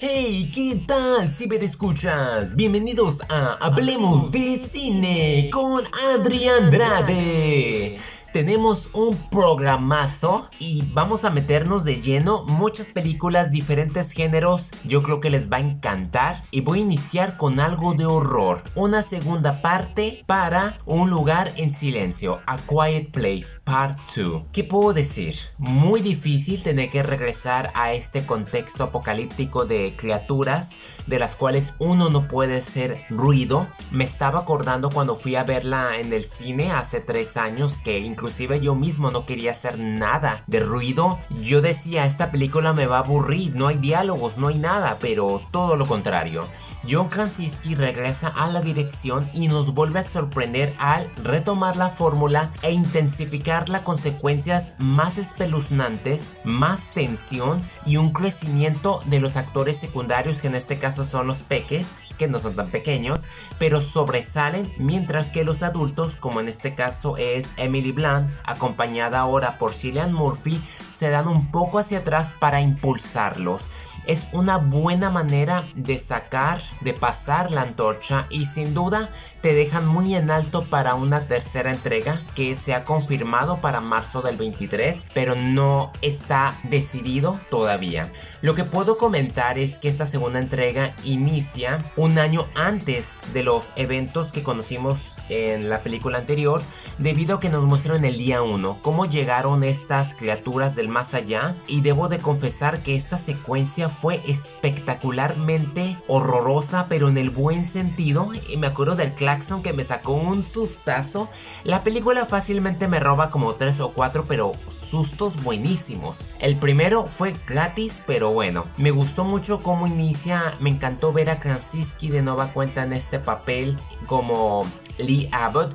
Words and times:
Hey, 0.00 0.48
¿qué 0.54 0.80
tal, 0.86 1.28
ciberescuchas? 1.28 2.54
Bienvenidos 2.54 3.20
a 3.28 3.54
Hablemos 3.54 4.30
de 4.30 4.56
Cine 4.56 5.50
con 5.52 5.82
Adrián 6.14 6.66
Andrade 6.66 7.98
tenemos 8.38 8.90
un 8.92 9.16
programazo 9.16 10.48
y 10.60 10.84
vamos 10.92 11.24
a 11.24 11.30
meternos 11.30 11.82
de 11.82 12.00
lleno 12.00 12.44
muchas 12.44 12.86
películas, 12.86 13.50
diferentes 13.50 14.12
géneros, 14.12 14.70
yo 14.84 15.02
creo 15.02 15.18
que 15.18 15.28
les 15.28 15.50
va 15.50 15.56
a 15.56 15.60
encantar 15.60 16.40
y 16.52 16.60
voy 16.60 16.78
a 16.78 16.82
iniciar 16.82 17.36
con 17.36 17.58
algo 17.58 17.94
de 17.94 18.06
horror, 18.06 18.62
una 18.76 19.02
segunda 19.02 19.60
parte 19.60 20.22
para 20.26 20.78
Un 20.86 21.10
lugar 21.10 21.50
en 21.56 21.72
silencio, 21.72 22.40
A 22.46 22.58
Quiet 22.58 23.10
Place 23.10 23.58
Part 23.64 23.98
2. 24.14 24.44
¿Qué 24.52 24.62
puedo 24.62 24.92
decir? 24.92 25.34
Muy 25.58 26.00
difícil 26.00 26.62
tener 26.62 26.90
que 26.90 27.02
regresar 27.02 27.72
a 27.74 27.92
este 27.92 28.24
contexto 28.24 28.84
apocalíptico 28.84 29.64
de 29.64 29.94
criaturas 29.96 30.76
de 31.08 31.18
las 31.18 31.36
cuales 31.36 31.74
uno 31.78 32.10
no 32.10 32.28
puede 32.28 32.60
ser 32.60 33.00
ruido. 33.08 33.66
Me 33.90 34.04
estaba 34.04 34.40
acordando 34.40 34.90
cuando 34.90 35.16
fui 35.16 35.34
a 35.36 35.42
verla 35.42 35.98
en 35.98 36.12
el 36.12 36.22
cine 36.22 36.70
hace 36.70 37.00
tres 37.00 37.36
años 37.36 37.80
que 37.80 37.98
inclusive 38.28 38.60
yo 38.60 38.74
mismo 38.74 39.10
no 39.10 39.24
quería 39.24 39.52
hacer 39.52 39.78
nada 39.78 40.42
de 40.46 40.60
ruido. 40.60 41.18
Yo 41.40 41.62
decía, 41.62 42.04
esta 42.04 42.30
película 42.30 42.74
me 42.74 42.84
va 42.84 42.96
a 42.96 43.00
aburrir, 43.00 43.54
no 43.56 43.68
hay 43.68 43.78
diálogos, 43.78 44.36
no 44.36 44.48
hay 44.48 44.58
nada, 44.58 44.98
pero 45.00 45.40
todo 45.50 45.76
lo 45.76 45.86
contrario. 45.86 46.46
John 46.88 47.08
Krasinski 47.08 47.74
regresa 47.74 48.28
a 48.28 48.46
la 48.48 48.60
dirección 48.60 49.28
y 49.32 49.48
nos 49.48 49.72
vuelve 49.72 50.00
a 50.00 50.02
sorprender 50.02 50.74
al 50.78 51.08
retomar 51.24 51.76
la 51.76 51.88
fórmula 51.88 52.52
e 52.60 52.72
intensificar 52.72 53.70
las 53.70 53.80
consecuencias 53.80 54.74
más 54.78 55.16
espeluznantes, 55.16 56.34
más 56.44 56.92
tensión 56.92 57.62
y 57.86 57.96
un 57.96 58.12
crecimiento 58.12 59.00
de 59.06 59.20
los 59.20 59.38
actores 59.38 59.78
secundarios 59.78 60.42
que 60.42 60.48
en 60.48 60.54
este 60.54 60.78
caso 60.78 61.04
son 61.04 61.26
los 61.26 61.40
peques, 61.40 62.06
que 62.18 62.28
no 62.28 62.38
son 62.38 62.54
tan 62.54 62.68
pequeños, 62.68 63.26
pero 63.58 63.80
sobresalen 63.80 64.70
mientras 64.78 65.30
que 65.30 65.44
los 65.44 65.62
adultos, 65.62 66.14
como 66.14 66.40
en 66.40 66.48
este 66.48 66.74
caso 66.74 67.16
es 67.16 67.54
Emily 67.56 67.92
Blunt, 67.92 68.07
acompañada 68.44 69.20
ahora 69.20 69.58
por 69.58 69.72
Cillian 69.72 70.12
Murphy, 70.12 70.62
se 70.92 71.10
dan 71.10 71.28
un 71.28 71.50
poco 71.50 71.78
hacia 71.78 71.98
atrás 71.98 72.34
para 72.38 72.60
impulsarlos 72.60 73.68
es 74.08 74.26
una 74.32 74.56
buena 74.56 75.10
manera 75.10 75.68
de 75.74 75.98
sacar, 75.98 76.60
de 76.80 76.94
pasar 76.94 77.52
la 77.52 77.62
antorcha 77.62 78.26
y 78.30 78.46
sin 78.46 78.74
duda 78.74 79.10
te 79.42 79.54
dejan 79.54 79.86
muy 79.86 80.14
en 80.14 80.30
alto 80.30 80.64
para 80.64 80.94
una 80.94 81.20
tercera 81.20 81.70
entrega 81.70 82.20
que 82.34 82.56
se 82.56 82.74
ha 82.74 82.84
confirmado 82.84 83.60
para 83.60 83.80
marzo 83.80 84.22
del 84.22 84.36
23, 84.36 85.04
pero 85.14 85.36
no 85.36 85.92
está 86.02 86.56
decidido 86.64 87.38
todavía. 87.50 88.10
Lo 88.40 88.54
que 88.54 88.64
puedo 88.64 88.98
comentar 88.98 89.58
es 89.58 89.78
que 89.78 89.88
esta 89.88 90.06
segunda 90.06 90.40
entrega 90.40 90.94
inicia 91.04 91.84
un 91.96 92.18
año 92.18 92.48
antes 92.54 93.20
de 93.32 93.42
los 93.42 93.72
eventos 93.76 94.32
que 94.32 94.42
conocimos 94.42 95.18
en 95.28 95.68
la 95.68 95.80
película 95.80 96.18
anterior, 96.18 96.62
debido 96.98 97.36
a 97.36 97.40
que 97.40 97.50
nos 97.50 97.64
muestran 97.64 98.04
el 98.04 98.16
día 98.16 98.42
1 98.42 98.78
cómo 98.82 99.04
llegaron 99.04 99.64
estas 99.64 100.14
criaturas 100.14 100.74
del 100.74 100.88
más 100.88 101.14
allá 101.14 101.54
y 101.66 101.82
debo 101.82 102.08
de 102.08 102.18
confesar 102.18 102.80
que 102.80 102.96
esta 102.96 103.16
secuencia 103.16 103.88
fue 104.00 104.22
espectacularmente 104.26 105.98
horrorosa, 106.06 106.86
pero 106.88 107.08
en 107.08 107.18
el 107.18 107.30
buen 107.30 107.64
sentido. 107.64 108.30
Y 108.48 108.56
me 108.56 108.68
acuerdo 108.68 108.96
del 108.96 109.12
claxon 109.14 109.62
que 109.62 109.72
me 109.72 109.84
sacó 109.84 110.12
un 110.12 110.42
sustazo. 110.42 111.28
La 111.64 111.82
película 111.82 112.24
fácilmente 112.24 112.88
me 112.88 113.00
roba 113.00 113.30
como 113.30 113.54
3 113.54 113.80
o 113.80 113.92
4, 113.92 114.24
pero 114.28 114.52
sustos 114.68 115.42
buenísimos. 115.42 116.28
El 116.38 116.56
primero 116.56 117.04
fue 117.04 117.34
gratis, 117.46 118.02
pero 118.06 118.32
bueno. 118.32 118.66
Me 118.76 118.90
gustó 118.90 119.24
mucho 119.24 119.62
cómo 119.62 119.86
inicia. 119.86 120.54
Me 120.60 120.70
encantó 120.70 121.12
ver 121.12 121.30
a 121.30 121.40
Krasinski 121.40 122.10
de 122.10 122.22
nueva 122.22 122.52
cuenta 122.52 122.84
en 122.84 122.92
este 122.92 123.18
papel 123.18 123.78
como 124.06 124.66
Lee 124.98 125.28
Abbott 125.32 125.74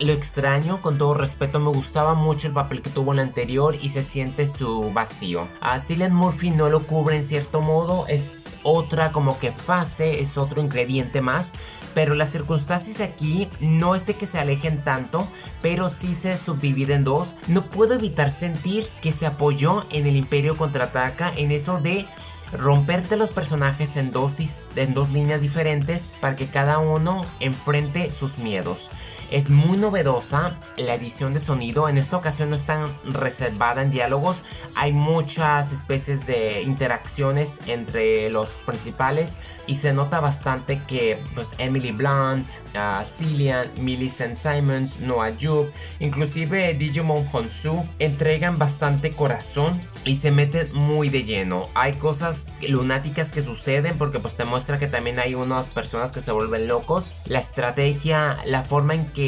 lo 0.00 0.12
extraño, 0.12 0.80
con 0.80 0.98
todo 0.98 1.14
respeto, 1.14 1.60
me 1.60 1.70
gustaba 1.70 2.14
mucho 2.14 2.48
el 2.48 2.54
papel 2.54 2.82
que 2.82 2.90
tuvo 2.90 3.12
en 3.12 3.20
el 3.20 3.26
anterior 3.26 3.76
y 3.80 3.90
se 3.90 4.02
siente 4.02 4.46
su 4.48 4.92
vacío. 4.92 5.48
A 5.60 5.78
Cillian 5.78 6.14
Murphy 6.14 6.50
no 6.50 6.68
lo 6.68 6.82
cubre 6.86 7.16
en 7.16 7.22
cierto 7.22 7.60
modo, 7.60 8.06
es 8.08 8.46
otra 8.62 9.12
como 9.12 9.38
que 9.38 9.52
fase, 9.52 10.20
es 10.20 10.38
otro 10.38 10.60
ingrediente 10.60 11.20
más. 11.20 11.52
Pero 11.94 12.14
las 12.14 12.30
circunstancias 12.30 12.98
de 12.98 13.04
aquí 13.04 13.48
no 13.60 13.94
es 13.94 14.06
de 14.06 14.14
que 14.14 14.26
se 14.26 14.38
alejen 14.38 14.82
tanto, 14.82 15.28
pero 15.60 15.90
sí 15.90 16.14
se 16.14 16.38
subdividen 16.38 16.98
en 16.98 17.04
dos. 17.04 17.36
No 17.48 17.66
puedo 17.66 17.94
evitar 17.94 18.30
sentir 18.30 18.88
que 19.02 19.12
se 19.12 19.26
apoyó 19.26 19.84
en 19.90 20.06
el 20.06 20.16
Imperio 20.16 20.56
contraataca 20.56 21.30
en 21.36 21.50
eso 21.50 21.78
de 21.78 22.06
romperte 22.52 23.16
los 23.16 23.30
personajes 23.30 23.96
en 23.96 24.10
dos, 24.10 24.36
en 24.76 24.94
dos 24.94 25.12
líneas 25.12 25.40
diferentes 25.40 26.14
para 26.20 26.36
que 26.36 26.46
cada 26.46 26.78
uno 26.78 27.26
enfrente 27.40 28.10
sus 28.10 28.38
miedos. 28.38 28.90
Es 29.32 29.48
muy 29.48 29.78
novedosa 29.78 30.58
la 30.76 30.92
edición 30.92 31.32
de 31.32 31.40
sonido. 31.40 31.88
En 31.88 31.96
esta 31.96 32.18
ocasión 32.18 32.50
no 32.50 32.54
es 32.54 32.66
tan 32.66 32.94
reservada 33.02 33.80
en 33.80 33.90
diálogos. 33.90 34.42
Hay 34.74 34.92
muchas 34.92 35.72
especies 35.72 36.26
de 36.26 36.60
interacciones 36.60 37.60
entre 37.66 38.28
los 38.28 38.58
principales. 38.58 39.38
Y 39.66 39.76
se 39.76 39.92
nota 39.92 40.20
bastante 40.20 40.82
que 40.86 41.18
pues, 41.34 41.54
Emily 41.56 41.92
Blunt, 41.92 42.50
uh, 42.74 43.04
Cillian, 43.04 43.68
Millicent 43.78 44.36
Simons, 44.36 45.00
Noah 45.00 45.32
Jupe, 45.40 45.72
inclusive 46.00 46.74
Digimon 46.74 47.24
Honsu 47.32 47.86
entregan 48.00 48.58
bastante 48.58 49.12
corazón 49.12 49.80
y 50.04 50.16
se 50.16 50.32
meten 50.32 50.74
muy 50.74 51.10
de 51.10 51.22
lleno. 51.22 51.68
Hay 51.74 51.92
cosas 51.92 52.48
lunáticas 52.68 53.30
que 53.30 53.40
suceden 53.40 53.96
porque 53.98 54.18
pues 54.18 54.34
te 54.34 54.44
muestra 54.44 54.80
que 54.80 54.88
también 54.88 55.20
hay 55.20 55.36
unas 55.36 55.70
personas 55.70 56.10
que 56.10 56.20
se 56.20 56.32
vuelven 56.32 56.66
locos. 56.66 57.14
La 57.26 57.38
estrategia, 57.38 58.38
la 58.44 58.62
forma 58.62 58.94
en 58.94 59.06
que 59.06 59.21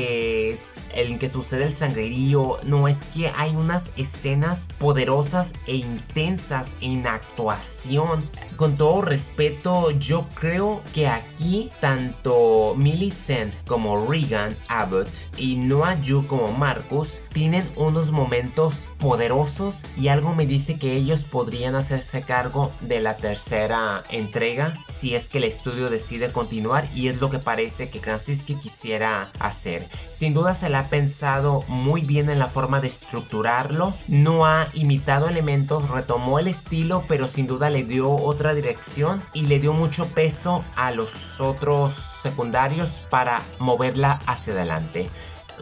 en 0.95 1.19
que 1.19 1.29
sucede 1.29 1.65
el 1.65 1.73
sangrerío, 1.73 2.59
no 2.65 2.89
es 2.89 3.05
que 3.05 3.29
hay 3.37 3.55
unas 3.57 3.91
escenas 3.97 4.69
poderosas 4.79 5.55
e 5.67 5.77
intensas 5.77 6.77
en 6.81 7.07
actuación. 7.07 8.29
Con 8.57 8.77
todo 8.77 9.03
respeto, 9.03 9.91
yo 9.91 10.29
creo 10.35 10.83
que 10.93 11.09
aquí 11.09 11.71
tanto 11.81 12.75
Millicent 12.77 13.55
como 13.67 14.07
Regan 14.07 14.57
Abbott 14.69 15.09
y 15.37 15.57
Noah 15.57 16.01
Yu 16.01 16.27
como 16.27 16.53
Marcus 16.53 17.23
tienen 17.33 17.69
unos 17.77 18.11
momentos 18.11 18.91
poderosos 18.99 19.85
y 19.97 20.09
algo 20.09 20.35
me 20.35 20.47
dice 20.47 20.79
que 20.79 20.95
ellos 20.95 21.25
podrían 21.25 21.75
hacerse 21.75 22.23
cargo 22.23 22.71
de 22.81 23.01
la 23.01 23.17
tercera 23.17 24.05
entrega 24.09 24.79
si 24.89 25.15
es 25.15 25.29
que 25.29 25.39
el 25.39 25.45
estudio 25.45 25.91
decide 25.91 26.33
continuar 26.33 26.89
y 26.95 27.09
es 27.09 27.21
lo 27.21 27.31
que 27.31 27.39
parece 27.39 27.91
que 27.91 28.01
Krasinski 28.01 28.55
quisiera 28.55 29.31
hacer. 29.41 29.74
Sin 30.09 30.35
duda 30.35 30.55
se 30.55 30.69
le 30.71 30.77
ha 30.77 30.89
pensado 30.89 31.65
muy 31.69 32.03
bien 32.03 32.31
en 32.31 32.39
la 32.39 32.49
forma 32.49 32.81
de 32.81 32.89
estructurarlo. 32.89 33.95
No 34.09 34.47
ha 34.47 34.69
imitado 34.75 35.29
elementos, 35.29 35.91
retomó 35.91 36.39
el 36.39 36.49
estilo, 36.49 37.05
pero 37.09 37.29
sin 37.29 37.47
duda 37.47 37.71
le 37.71 37.85
dio 37.85 38.11
otra 38.11 38.55
dirección 38.55 39.23
y 39.33 39.43
le 39.43 39.59
dio 39.59 39.73
mucho 39.73 40.07
peso 40.07 40.65
a 40.77 40.91
los 40.91 41.41
otros 41.41 41.93
secundarios 41.95 43.03
para 43.11 43.43
moverla 43.59 44.21
hacia 44.27 44.55
adelante 44.55 45.11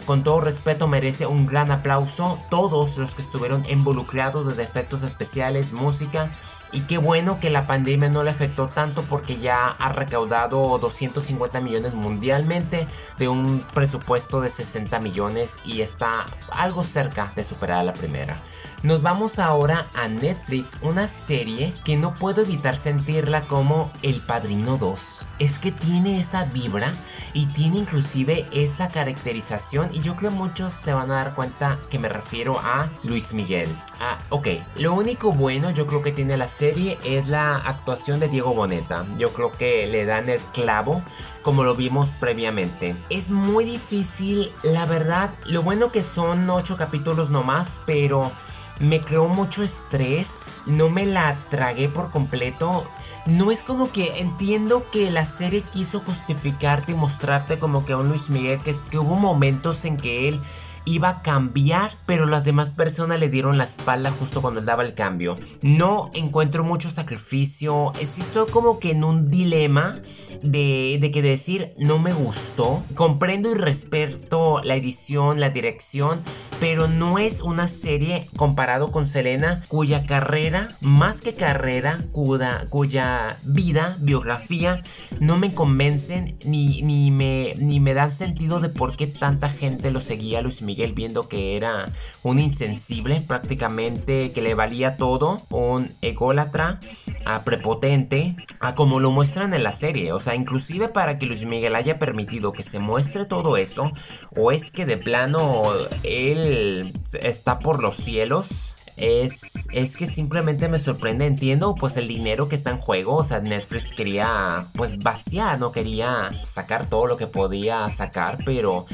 con 0.07 0.25
todo 0.25 0.41
respeto 0.41 0.87
merece 0.87 1.27
un 1.27 1.47
gran 1.47 1.71
aplauso 1.71 2.39
todos 2.51 2.97
los 2.97 3.15
que 3.15 3.23
estuvieron 3.23 3.65
involucrados 3.69 4.47
desde 4.47 4.63
efectos 4.63 5.03
especiales, 5.03 5.73
música 5.73 6.33
y 6.73 6.81
qué 6.81 6.99
bueno 6.99 7.39
que 7.39 7.51
la 7.51 7.67
pandemia 7.67 8.09
no 8.09 8.23
le 8.23 8.31
afectó 8.31 8.69
tanto 8.69 9.03
porque 9.03 9.39
ya 9.39 9.69
ha 9.69 9.93
recaudado 9.93 10.79
250 10.79 11.61
millones 11.61 11.95
mundialmente 11.95 12.89
de 13.19 13.29
un 13.29 13.63
presupuesto 13.75 14.41
de 14.41 14.49
60 14.49 14.99
millones 14.99 15.59
y 15.65 15.83
está 15.83 16.27
algo 16.51 16.83
cerca 16.83 17.33
de 17.37 17.45
superar 17.45 17.81
a 17.81 17.85
la 17.85 17.93
primera. 17.93 18.39
Nos 18.83 19.01
vamos 19.01 19.39
ahora 19.39 19.87
a 19.95 20.09
Netflix, 20.09 20.77
una 20.83 21.07
serie 21.07 21.73
que 21.85 21.97
no 21.97 22.17
puedo 22.17 22.43
evitar 22.43 22.77
sentirla 22.77 23.43
como 23.43 23.89
El 24.03 24.17
Padrino 24.17 24.77
2. 24.77 25.25
Es 25.39 25.61
que 25.61 25.71
tiene 25.71 26.19
esa 26.19 26.47
vibra 26.47 26.93
y 27.33 27.47
tiene 27.47 27.79
inclusive 27.79 28.45
esa 28.51 28.89
caracterización 28.89 29.89
y 29.95 30.01
yo 30.01 30.17
creo 30.17 30.33
que 30.33 30.37
muchos 30.37 30.73
se 30.73 30.93
van 30.93 31.13
a 31.13 31.15
dar 31.15 31.35
cuenta 31.37 31.79
que 31.91 32.01
me 32.01 32.09
refiero 32.09 32.59
a 32.59 32.89
Luis 33.05 33.33
Miguel. 33.33 33.69
Ah, 34.01 34.19
ok. 34.31 34.49
Lo 34.77 34.95
único 34.95 35.33
bueno 35.33 35.71
yo 35.71 35.87
creo 35.87 36.03
que 36.03 36.11
tiene 36.11 36.37
la 36.37 36.49
serie 36.49 36.99
es 37.05 37.29
la 37.29 37.59
actuación 37.59 38.19
de 38.19 38.27
Diego 38.27 38.53
Boneta. 38.53 39.07
Yo 39.17 39.33
creo 39.33 39.53
que 39.53 39.87
le 39.87 40.07
dan 40.07 40.29
el 40.29 40.41
clavo 40.53 41.03
como 41.43 41.65
lo 41.65 41.75
vimos 41.75 42.11
previamente. 42.21 42.95
Es 43.11 43.31
muy 43.31 43.65
difícil, 43.65 44.51
la 44.63 44.87
verdad. 44.87 45.35
Lo 45.47 45.63
bueno 45.63 45.93
que 45.93 46.03
son 46.03 46.49
8 46.49 46.77
capítulos 46.77 47.31
nomás, 47.31 47.81
pero 47.87 48.33
me 48.81 49.01
creó 49.01 49.29
mucho 49.29 49.63
estrés, 49.63 50.55
no 50.67 50.89
me 50.89 51.07
la 51.07 51.37
tragué 51.51 51.89
por 51.89 52.11
completo. 52.11 52.87
No 53.27 53.53
es 53.53 53.63
como 53.63 53.93
que 53.93 54.19
entiendo 54.19 54.85
que 54.91 55.11
la 55.11 55.25
serie 55.25 55.63
quiso 55.63 56.01
justificarte 56.01 56.93
y 56.93 56.97
mostrarte 56.97 57.59
como 57.59 57.85
que 57.85 57.93
a 57.93 57.99
un 57.99 58.09
Luis 58.09 58.31
Miguel, 58.31 58.61
que, 58.61 58.75
que 58.91 58.99
hubo 58.99 59.15
momentos 59.15 59.85
en 59.85 59.97
que 59.97 60.29
él 60.29 60.41
iba 60.85 61.09
a 61.09 61.23
cambiar, 61.23 61.93
pero 62.07 62.27
las 62.27 62.45
demás 62.45 62.71
personas 62.71 63.21
le 63.21 63.29
dieron 63.29 63.59
la 63.59 63.65
espalda 63.65 64.11
justo 64.11 64.43
cuando 64.43 64.61
él 64.61 64.67
daba 64.67 64.83
el 64.83 64.95
cambio. 64.95 65.37
No 65.61 66.11
encuentro 66.15 66.65
mucho 66.65 66.91
sacrificio, 66.91 67.93
existo 68.01 68.47
como 68.47 68.79
que 68.79 68.91
en 68.91 69.05
un 69.05 69.31
dilema 69.31 70.01
de, 70.43 71.11
que 71.13 71.23
decir 71.23 71.71
no 71.79 71.99
me 71.99 72.13
gustó. 72.13 72.83
Comprendo 72.95 73.51
y 73.51 73.55
respeto 73.55 74.61
la 74.65 74.75
edición, 74.75 75.41
la 75.41 75.51
dirección, 75.51 76.23
pero 76.59 76.89
no 76.89 77.19
es 77.19 77.41
una 77.41 77.69
serie 77.69 78.27
comparado 78.37 78.91
con 78.91 79.07
Selena 79.07 79.63
cuya 79.69 80.07
carrera, 80.07 80.69
más 80.81 81.23
que 81.23 81.35
carrera, 81.35 81.99
cuya, 82.13 83.37
vida, 83.45 83.97
biografía, 84.01 84.83
no 85.21 85.39
me 85.39 85.55
convencen 85.55 86.37
ni, 86.45 86.83
me, 87.11 87.55
ni 87.59 87.81
me 87.81 87.95
dan 87.95 88.11
sentido 88.11 88.61
de 88.61 88.69
por 88.69 88.97
qué 88.97 89.07
tanta 89.07 89.49
gente 89.49 89.91
lo 89.91 90.01
seguía 90.01 90.43
Luis 90.43 90.63
Miguel 90.63 90.72
viendo 90.95 91.29
que 91.29 91.57
era 91.57 91.91
un 92.23 92.39
insensible 92.39 93.23
prácticamente, 93.27 94.33
que 94.33 94.43
le 94.43 94.55
valía 94.55 94.97
todo, 94.97 95.41
un 95.51 95.91
ególatra, 96.03 96.79
a 97.25 97.45
prepotente, 97.45 98.37
a 98.61 98.75
como 98.75 99.01
lo 99.01 99.11
muestran 99.11 99.55
en 99.55 99.63
la 99.63 99.73
serie. 99.73 100.13
O 100.13 100.19
sea, 100.19 100.35
inclusive 100.35 100.89
para 100.89 101.19
que 101.19 101.27
Luis 101.27 101.45
Miguel 101.45 101.75
haya 101.75 101.99
permitido 101.99 102.53
que 102.53 102.63
se 102.63 102.79
muestre 102.79 103.25
todo 103.27 103.57
eso, 103.57 103.93
o 104.37 104.53
es 104.53 104.71
que 104.71 104.87
de 104.87 104.97
plano 104.97 105.65
él 106.03 106.93
está 107.21 107.59
por 107.59 107.83
los 107.83 107.97
cielos. 107.97 108.75
Es, 108.99 109.69
es 109.73 109.97
que 109.97 110.07
simplemente 110.07 110.69
me 110.69 110.79
sorprende, 110.79 111.25
entiendo 111.25 111.75
pues 111.75 111.97
el 111.97 112.07
dinero 112.07 112.51
que 112.51 112.55
está 112.55 112.71
en 112.71 112.79
juego, 112.79 113.17
o 113.17 113.25
sea, 113.25 113.41
Netflix 113.41 113.95
quería 113.95 114.67
pues 114.75 114.99
vaciar, 114.99 115.59
no 115.59 115.73
quería 115.73 116.43
sacar 116.45 116.91
todo 116.91 117.07
lo 117.07 117.17
que 117.17 117.27
podía 117.27 117.89
sacar, 117.91 118.37
pero 118.45 118.85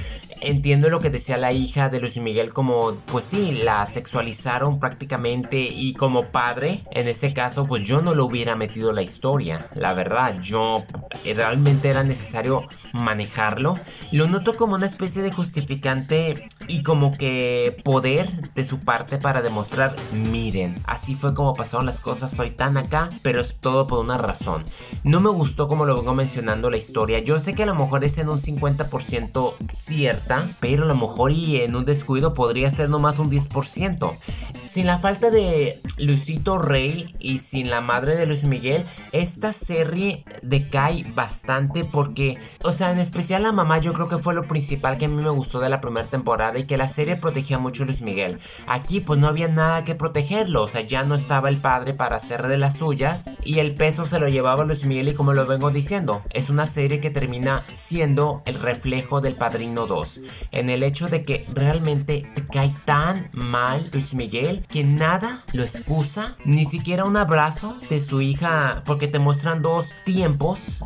entiendo 0.41 0.91
lo 0.91 1.01
que 1.01 1.11
decía 1.11 1.37
la 1.37 1.53
hija 1.53 1.89
de 1.89 2.01
Luis 2.01 2.19
Miguel 2.19 2.53
como, 2.53 2.95
pues 3.07 3.25
sí, 3.25 3.53
la 3.63 3.85
sexualizaron 3.87 4.79
prácticamente 4.81 5.59
y 5.59 5.95
como 5.95 6.27
padre, 6.27 6.85
en 6.91 7.09
ese 7.09 7.33
caso, 7.33 7.67
pues 7.67 7.83
yo 7.83 8.01
no 8.01 8.15
lo 8.15 8.27
hubiera 8.27 8.57
metido 8.57 8.93
la 8.93 9.03
historia, 9.03 9.69
la 9.75 9.95
verdad, 9.95 10.41
yo 10.41 10.85
realmente 11.25 11.89
era 11.89 12.05
necesario 12.05 12.67
manejarlo. 12.93 13.79
Lo 14.13 14.27
noto 14.27 14.57
como 14.57 14.75
una 14.75 14.87
especie 14.87 15.23
de 15.23 15.31
justificante 15.31 16.49
y 16.69 16.83
como 16.83 17.17
que 17.17 17.81
poder 17.85 18.53
de 18.55 18.65
su 18.65 18.81
parte 18.81 19.19
para 19.19 19.43
demostrar, 19.43 19.97
miren, 20.13 20.81
así 20.87 21.15
fue 21.15 21.35
como 21.35 21.55
pasaron 21.55 21.87
las 21.87 22.01
cosas, 22.01 22.31
soy 22.31 22.51
tan 22.51 22.77
acá, 22.77 23.09
pero 23.23 23.41
es 23.41 23.59
todo 23.61 23.87
por 23.87 23.99
una 23.99 24.19
razón. 24.19 24.65
No 25.05 25.21
me 25.21 25.31
gustó 25.31 25.69
como 25.69 25.87
lo 25.87 25.97
vengo 25.97 26.15
mencionando 26.15 26.71
la 26.71 26.77
historia, 26.77 27.19
yo 27.21 27.39
sé 27.39 27.55
que 27.55 27.65
a 27.65 27.67
lo 27.67 27.75
mejor 27.75 28.05
es 28.05 28.19
en 28.19 28.29
un 28.29 28.39
50% 28.39 29.55
cierto 29.73 30.19
pero 30.61 30.85
a 30.85 30.87
lo 30.87 30.95
mejor 30.95 31.33
y 31.33 31.61
en 31.61 31.77
un 31.77 31.85
descuido 31.85 32.35
podría 32.35 32.71
ser 32.71 32.89
nomás 32.89 33.19
un 33.19 33.31
10%. 33.31 34.13
Sin 34.69 34.87
la 34.87 34.99
falta 34.99 35.31
de 35.31 35.81
Luisito 35.97 36.59
Rey 36.59 37.17
y 37.19 37.39
sin 37.39 37.71
la 37.71 37.81
madre 37.81 38.17
de 38.17 38.27
Luis 38.27 38.45
Miguel, 38.45 38.85
esta 39.13 39.55
serie 39.55 40.25
decae 40.43 41.11
bastante 41.15 41.87
porque, 41.87 42.37
o 42.63 42.71
sea, 42.73 42.93
en 42.93 42.99
especial 42.99 43.45
la 43.45 43.53
mamá 43.53 43.79
yo 43.79 43.95
creo 43.95 44.09
que 44.09 44.19
fue 44.19 44.35
lo 44.35 44.47
principal 44.47 44.99
que 44.99 45.07
a 45.07 45.09
mí 45.09 45.23
me 45.23 45.31
gustó 45.31 45.59
de 45.59 45.71
la 45.71 45.81
primera 45.81 46.07
temporada 46.07 46.59
y 46.59 46.67
que 46.67 46.77
la 46.77 46.87
serie 46.87 47.17
protegía 47.17 47.57
mucho 47.57 47.83
a 47.83 47.87
Luis 47.87 48.03
Miguel. 48.03 48.41
Aquí 48.67 49.01
pues 49.01 49.19
no 49.19 49.27
había 49.27 49.49
nada 49.49 49.85
que 49.85 49.95
protegerlo, 49.95 50.65
o 50.65 50.69
sea, 50.69 50.83
ya 50.83 51.03
no 51.03 51.15
estaba 51.15 51.49
el 51.49 51.57
padre 51.57 51.95
para 51.95 52.17
hacer 52.17 52.47
de 52.47 52.59
las 52.59 52.77
suyas 52.77 53.31
y 53.43 53.61
el 53.61 53.75
peso 53.75 54.05
se 54.05 54.19
lo 54.19 54.29
llevaba 54.29 54.67
Luis 54.67 54.85
Miguel 54.85 55.09
y 55.09 55.15
como 55.15 55.33
lo 55.33 55.47
vengo 55.47 55.71
diciendo, 55.71 56.23
es 56.29 56.51
una 56.51 56.67
serie 56.67 57.01
que 57.01 57.09
termina 57.09 57.65
siendo 57.73 58.43
el 58.45 58.61
reflejo 58.61 59.23
del 59.23 59.35
Padrino 59.35 59.87
2, 59.87 60.21
en 60.53 60.69
el 60.69 60.83
hecho 60.83 61.09
de 61.09 61.25
que 61.25 61.47
realmente 61.55 62.31
te 62.35 62.45
cae 62.45 62.75
tan 62.85 63.31
mal 63.33 63.89
Luis 63.95 64.13
Miguel 64.13 64.58
que 64.69 64.85
nada 64.85 65.43
lo 65.53 65.63
excusa, 65.63 66.37
ni 66.45 66.65
siquiera 66.65 67.05
un 67.05 67.17
abrazo 67.17 67.77
de 67.89 68.01
su 68.01 68.21
hija, 68.21 68.83
porque 68.85 69.09
te 69.09 69.19
muestran 69.19 69.63
dos 69.63 69.93
tiempos, 70.05 70.81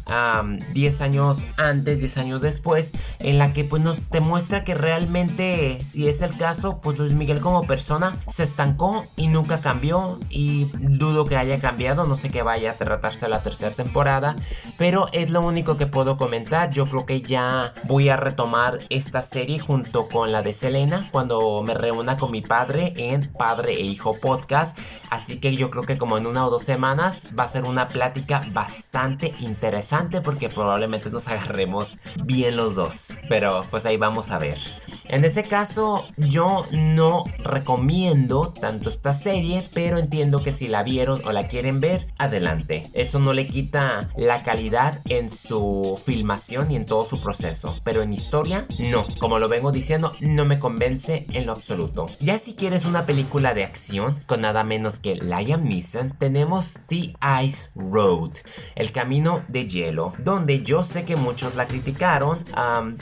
10 0.72 1.00
años 1.00 1.46
antes, 1.56 2.00
10 2.00 2.18
años 2.18 2.42
después, 2.42 2.92
en 3.20 3.38
la 3.38 3.52
que 3.52 3.64
pues 3.64 3.82
nos 3.82 4.00
te 4.00 4.20
muestra 4.20 4.64
que 4.64 4.74
realmente, 4.74 5.78
si 5.82 6.08
es 6.08 6.22
el 6.22 6.36
caso, 6.36 6.80
pues 6.80 6.98
Luis 6.98 7.14
Miguel 7.14 7.40
como 7.40 7.62
persona 7.64 8.16
se 8.28 8.42
estancó 8.42 9.04
y 9.16 9.28
nunca 9.28 9.60
cambió 9.60 10.18
y 10.28 10.66
dudo 10.80 11.26
que 11.26 11.36
haya 11.36 11.60
cambiado, 11.60 12.06
no 12.06 12.16
sé 12.16 12.30
qué 12.30 12.42
vaya 12.42 12.72
a 12.72 12.74
tratarse 12.74 13.28
la 13.28 13.42
tercera 13.42 13.74
temporada, 13.74 14.36
pero 14.78 15.08
es 15.12 15.30
lo 15.30 15.40
único 15.40 15.76
que 15.76 15.86
puedo 15.86 16.16
comentar, 16.16 16.70
yo 16.70 16.86
creo 16.88 17.06
que 17.06 17.22
ya 17.22 17.74
voy 17.84 18.08
a 18.08 18.16
retomar 18.16 18.80
esta 18.90 19.22
serie 19.22 19.58
junto 19.58 20.08
con 20.08 20.32
la 20.32 20.42
de 20.42 20.52
Selena 20.52 21.08
cuando 21.10 21.62
me 21.62 21.74
reúna 21.74 22.16
con 22.16 22.30
mi 22.30 22.42
padre 22.42 22.92
en 22.96 23.32
Padre 23.32 23.61
e 23.70 23.80
Hijo 23.80 24.18
Podcast. 24.18 24.78
Así 25.10 25.38
que 25.38 25.54
yo 25.56 25.70
creo 25.70 25.84
que 25.84 25.98
como 25.98 26.16
en 26.16 26.26
una 26.26 26.46
o 26.46 26.50
dos 26.50 26.62
semanas 26.62 27.28
va 27.38 27.44
a 27.44 27.48
ser 27.48 27.64
una 27.64 27.88
plática 27.88 28.42
bastante 28.52 29.34
interesante 29.40 30.20
porque 30.20 30.48
probablemente 30.48 31.10
nos 31.10 31.28
agarremos 31.28 31.98
bien 32.24 32.56
los 32.56 32.74
dos. 32.74 33.14
Pero 33.28 33.66
pues 33.70 33.84
ahí 33.84 33.96
vamos 33.96 34.30
a 34.30 34.38
ver. 34.38 34.58
En 35.06 35.24
ese 35.24 35.44
caso 35.44 36.06
yo 36.16 36.66
no 36.70 37.24
recomiendo 37.44 38.54
tanto 38.58 38.88
esta 38.88 39.12
serie, 39.12 39.66
pero 39.74 39.98
entiendo 39.98 40.42
que 40.42 40.52
si 40.52 40.68
la 40.68 40.82
vieron 40.82 41.20
o 41.26 41.32
la 41.32 41.46
quieren 41.48 41.80
ver, 41.80 42.08
adelante. 42.18 42.88
Eso 42.94 43.18
no 43.18 43.32
le 43.32 43.46
quita 43.46 44.08
la 44.16 44.42
calidad 44.42 45.00
en 45.08 45.30
su 45.30 46.00
filmación 46.04 46.70
y 46.70 46.76
en 46.76 46.86
todo 46.86 47.04
su 47.04 47.20
proceso. 47.20 47.76
Pero 47.84 48.02
en 48.02 48.12
historia, 48.12 48.64
no. 48.78 49.06
Como 49.18 49.38
lo 49.38 49.48
vengo 49.48 49.72
diciendo, 49.72 50.14
no 50.20 50.44
me 50.44 50.58
convence 50.58 51.26
en 51.32 51.46
lo 51.46 51.52
absoluto. 51.52 52.06
Ya 52.20 52.38
si 52.38 52.54
quieres 52.54 52.84
una 52.84 53.06
película 53.06 53.51
de 53.54 53.64
acción 53.64 54.16
con 54.26 54.40
nada 54.40 54.64
menos 54.64 54.98
que 54.98 55.16
Liam 55.16 55.64
Neeson, 55.64 56.14
tenemos 56.18 56.80
The 56.88 57.14
Ice 57.44 57.70
Road, 57.74 58.32
el 58.74 58.92
camino 58.92 59.42
de 59.48 59.66
hielo, 59.66 60.12
donde 60.18 60.62
yo 60.62 60.82
sé 60.82 61.04
que 61.04 61.16
muchos 61.16 61.54
la 61.54 61.66
criticaron, 61.66 62.44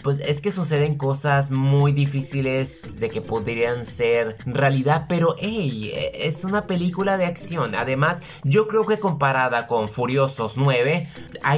pues 0.03 0.21
es 0.21 0.41
que 0.41 0.51
suceden 0.51 0.97
cosas 0.97 1.51
muy 1.51 1.93
difíciles 1.93 2.99
de 3.01 3.11
que 3.11 3.21
podrían 3.21 3.85
ser 3.85 4.37
realidad, 4.47 5.07
pero 5.09 5.35
hey, 5.39 5.91
e, 5.93 6.27
es 6.27 6.45
una 6.45 6.67
película 6.67 7.17
de 7.17 7.27
acción. 7.27 7.75
Además, 7.75 8.23
yo 8.45 8.69
creo 8.69 8.87
que 8.87 8.99
comparada 8.99 9.67
con 9.67 9.89
Furiosos 9.89 10.57
9, 10.57 11.09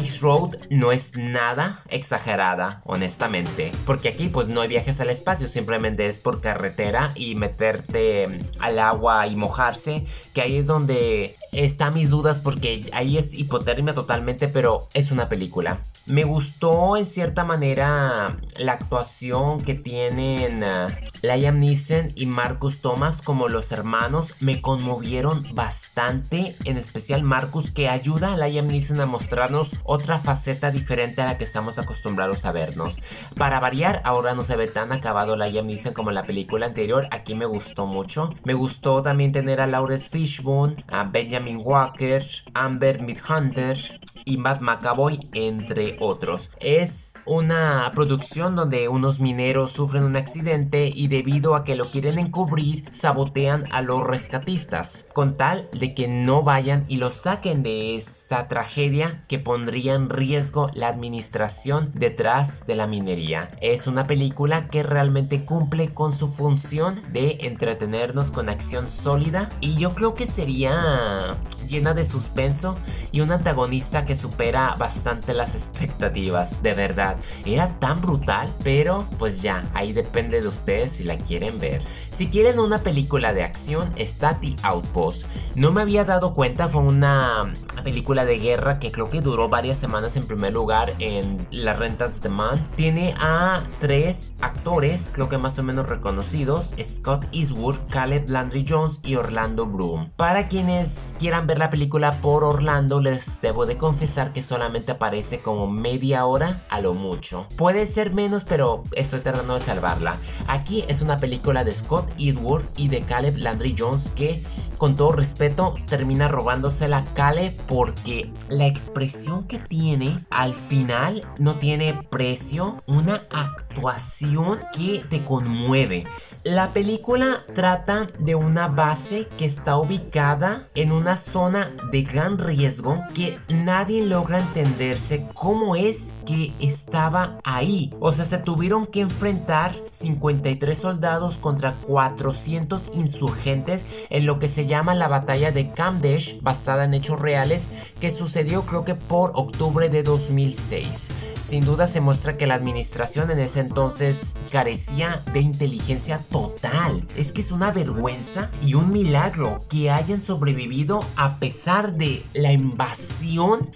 Ice 0.01 0.19
Road 0.21 0.57
no 0.71 0.93
es 0.93 1.17
nada 1.17 1.83
exagerada, 1.89 2.83
honestamente, 2.85 3.73
porque 3.87 4.09
aquí 4.09 4.29
pues 4.29 4.49
no 4.49 4.61
hay 4.61 4.69
viajes 4.69 5.01
al 5.01 5.11
espacio, 5.11 5.49
simplemente 5.49 6.07
es 6.07 6.19
por 6.19 6.41
carretera 6.41 7.11
y 7.15 7.35
meterte 7.35 8.29
al 8.59 8.79
agua 8.83 9.27
y 9.27 9.37
mojarse, 9.37 10.05
que 10.35 10.43
ahí 10.43 10.57
es 10.59 10.67
donde 10.67 11.35
están 11.53 11.93
mis 11.95 12.09
dudas 12.09 12.41
porque 12.41 12.89
ahí 12.93 13.19
es 13.19 13.35
hipotermia 13.35 13.95
totalmente, 13.95 14.49
pero 14.49 14.89
es 14.95 15.11
una 15.13 15.29
película. 15.29 15.81
Me 16.07 16.25
gustó 16.25 16.97
en 16.97 17.07
cierta 17.07 17.45
manera 17.45 18.37
la 18.59 18.73
actuación 18.73 19.63
que 19.63 19.75
tienen 19.75 20.65
uh, 20.65 20.89
Liam 21.23 21.61
Neeson 21.61 22.11
y 22.17 22.27
Marcus 22.27 22.81
Thomas 22.81 23.23
como 23.23 23.49
los 23.49 23.71
hermanos. 23.71 24.35
Me 24.41 24.61
conmovieron 24.61 25.47
bastante, 25.53 26.57
en 26.65 26.79
especial 26.79 27.23
Marcus 27.23 27.71
que 27.71 27.89
ayuda 27.89 28.33
a 28.33 28.37
Liam 28.37 28.67
Neeson 28.67 29.01
a 29.01 29.07
mostrarnos 29.07 29.77
otra 29.85 30.19
faceta 30.19 30.71
diferente 30.71 31.23
a 31.23 31.27
la 31.27 31.39
que 31.39 31.45
estamos 31.45 31.79
acostumbrados 31.79 32.47
a 32.47 32.53
vernos. 32.53 33.01
Para 33.37 33.61
variar, 33.61 34.01
ahora 34.05 34.35
no 34.35 34.43
se 34.43 34.57
ve 34.57 34.69
tan 34.69 34.91
acabado 34.91 35.37
Liam 35.37 35.67
Neeson 35.67 35.93
como 35.93 36.11
en 36.11 36.15
la 36.15 36.27
película 36.27 36.67
anterior. 36.67 37.09
Aquí 37.11 37.35
me 37.35 37.47
gustó 37.47 37.87
mucho. 37.87 38.35
Me 38.45 38.55
gustó 38.55 39.03
también 39.03 39.33
tener 39.33 39.61
a 39.61 39.67
Lawrence 39.67 40.09
Fishburne, 40.09 40.83
a 40.89 41.05
Benjamin 41.05 41.42
Walker, 41.51 42.23
Amber 42.55 43.03
Midhunter 43.03 43.77
y 44.25 44.37
Matt 44.37 44.61
McAvoy, 44.61 45.19
entre 45.35 45.97
otros. 46.01 46.51
Es 46.61 47.15
una 47.25 47.91
producción 47.95 48.57
donde 48.57 48.89
unos 48.89 49.21
mineros 49.21 49.73
sufren 49.73 50.05
un 50.05 50.17
accidente 50.17 50.91
y 50.95 51.09
debido 51.09 51.55
a 51.55 51.65
que 51.65 51.77
lo 51.77 51.91
quieren 51.91 52.19
encubrir, 52.19 52.85
sabotean 52.93 53.67
a 53.73 53.83
los 53.83 54.07
rescatistas, 54.07 55.07
con 55.13 55.35
tal 55.35 55.69
de 55.73 55.95
que 55.95 56.09
no 56.09 56.43
vayan 56.43 56.85
y 56.89 56.97
los 56.97 57.15
saquen 57.15 57.63
de 57.63 57.97
esa 57.97 58.49
tragedia 58.49 59.25
que 59.29 59.39
pondría 59.39 59.95
en 59.95 60.11
riesgo 60.11 60.71
la 60.75 60.89
administración 60.89 61.91
detrás 61.95 62.67
de 62.67 62.77
la 62.77 62.87
minería. 62.87 63.51
Es 63.61 63.87
una 63.87 64.07
película 64.07 64.69
que 64.69 64.83
realmente 64.83 65.45
cumple 65.45 65.93
con 65.93 66.13
su 66.13 66.29
función 66.29 67.01
de 67.13 67.39
entretenernos 67.43 68.31
con 68.31 68.49
acción 68.49 68.89
sólida 68.89 69.51
y 69.61 69.77
yo 69.77 69.95
creo 69.95 70.15
que 70.15 70.27
sería 70.27 71.32
llena 71.69 71.95
de 71.95 72.05
suspenso 72.05 72.77
y 73.13 73.21
un 73.21 73.33
antagonista 73.33 74.05
que 74.05 74.15
supera 74.15 74.75
bastante 74.79 75.35
las 75.35 75.55
expectativas, 75.55 76.63
de 76.63 76.75
verdad. 76.75 77.17
Era 77.45 77.79
tan 77.79 78.01
brutal, 78.01 78.49
pero 78.63 79.07
pues 79.19 79.43
ya, 79.43 79.65
ahí 79.75 79.93
depende 79.93 80.41
de 80.41 80.49
ustedes 80.49 80.93
si 80.93 81.05
la 81.05 81.17
quieren 81.17 81.59
ver. 81.61 81.83
Si 82.11 82.29
quieren 82.29 82.59
una 82.59 82.81
película 82.81 83.33
de 83.33 83.43
acción, 83.43 83.93
está 83.97 84.39
The 84.41 84.57
Outpost. 84.63 85.27
No 85.55 85.73
me 85.73 85.83
había 85.83 86.05
dado 86.05 86.35
cuenta, 86.35 86.69
fue 86.69 86.83
una 86.83 87.53
película 87.83 88.25
de 88.25 88.39
guerra 88.39 88.79
que 88.79 88.93
creo 88.93 89.11
que 89.11 89.21
duró 89.21 89.49
varias 89.49 89.79
semanas 89.79 90.17
en 90.17 90.27
primer 90.27 90.53
lugar 90.53 90.93
en 90.99 91.47
las 91.51 91.79
rentas 91.79 92.23
de 92.23 92.29
Man. 92.29 92.67
Tiene 92.77 93.15
a 93.19 93.63
tres 93.81 94.33
actores, 94.41 95.11
creo 95.15 95.29
que 95.29 95.39
más 95.39 95.59
o 95.59 95.63
menos 95.63 95.89
reconocidos, 95.89 96.75
Scott 96.83 97.27
Eastwood, 97.33 97.77
Caleb 97.91 98.29
Landry 98.29 98.65
Jones 98.69 99.01
y 99.03 99.17
Orlando 99.17 99.67
Bloom. 99.67 100.11
Para 100.17 100.49
quienes 100.49 101.15
quieran 101.23 101.47
ver 101.47 101.59
la 101.59 101.71
película 101.71 102.21
por 102.21 102.43
Orlando, 102.43 103.01
les 103.01 103.41
debo 103.41 103.65
de 103.65 103.79
confesar 103.79 104.33
que 104.33 104.43
solamente 104.43 104.91
aparece 104.91 105.39
como 105.39 105.69
media 105.69 106.27
hora 106.27 106.65
a 106.69 106.81
lo 106.81 106.95
mucho. 106.95 107.47
Puede 107.57 107.87
ser 107.87 108.13
menos, 108.13 108.43
pero 108.43 108.83
estoy 108.91 109.21
tratando 109.21 109.55
de 109.55 109.61
salvarla. 109.61 110.17
Aquí 110.49 110.85
es 110.89 111.01
una 111.01 111.19
película 111.19 111.63
de 111.63 111.77
Scott 111.77 112.11
Eastwood 112.19 112.65
y 112.77 112.89
de 112.89 113.03
Caleb 113.03 113.37
Landry 113.37 113.77
Jones 113.79 114.11
que 114.17 114.43
con 114.83 114.97
todo 114.97 115.13
respeto, 115.13 115.77
termina 115.89 116.27
robándose 116.27 116.89
la 116.89 117.05
Caleb 117.15 117.55
porque 117.69 118.33
la 118.49 118.67
expresión 118.67 119.47
que 119.47 119.61
tiene 119.61 120.27
al 120.29 120.55
final 120.55 121.23
no 121.39 121.55
tiene 121.55 122.03
precio. 122.11 122.83
Una 122.89 123.23
actuación 123.31 124.59
que 124.77 125.05
te 125.09 125.21
conmueve. 125.21 126.05
La 126.43 126.71
película 126.71 127.45
trata 127.55 128.09
de 128.19 128.35
una 128.35 128.67
base 128.67 129.29
que 129.39 129.45
está 129.45 129.77
ubicada 129.77 130.67
en 130.75 130.91
una 130.91 131.17
zona 131.17 131.71
de 131.93 132.03
gran 132.03 132.37
riesgo 132.37 132.99
que 133.15 133.39
nadie 133.49 134.05
logra 134.05 134.41
entenderse 134.41 135.29
cómo 135.33 135.77
es 135.77 136.13
que 136.27 136.53
estaba 136.59 137.39
ahí. 137.45 137.95
O 138.01 138.11
sea, 138.11 138.25
se 138.25 138.39
tuvieron 138.39 138.87
que 138.87 139.03
enfrentar 139.03 139.73
53 139.93 140.77
soldados 140.77 141.39
contra 141.39 141.75
400 141.87 142.91
insurgentes 142.95 143.87
en 144.11 144.27
lo 144.27 144.41
que 144.41 144.49
se 144.49 144.67
llama 144.67 144.72
la 144.73 145.07
batalla 145.07 145.53
de 145.53 145.71
Kamdesh, 145.71 146.41
basada 146.41 146.85
en 146.85 146.95
hechos 146.95 147.21
reales, 147.21 147.69
que 148.01 148.11
sucedió 148.11 148.63
creo 148.63 148.87
que 148.87 148.95
por 148.95 149.33
octubre 149.35 149.91
de 149.91 150.03
2006. 150.03 151.11
Sin 151.43 151.65
duda 151.67 151.87
se 151.87 152.01
muestra 152.01 152.39
que 152.39 152.47
la 152.47 152.55
administración 152.55 153.31
en 153.31 153.39
ese 153.39 153.61
entonces 153.61 154.35
carecía 154.51 155.23
de 155.35 155.41
inteligencia 155.41 156.21
total. 156.31 157.07
Es 157.17 157.33
que 157.33 157.43
es 157.43 157.53
una 157.53 157.71
vergüenza 157.71 158.51
y 158.65 158.75
un 158.75 158.91
milagro 158.91 159.59
que 159.69 159.91
hayan 159.91 160.23
sobrevivido 160.23 161.05
a 161.17 161.39
pesar 161.39 161.93
de 161.93 162.25
la 162.33 162.53
invasión 162.53 163.71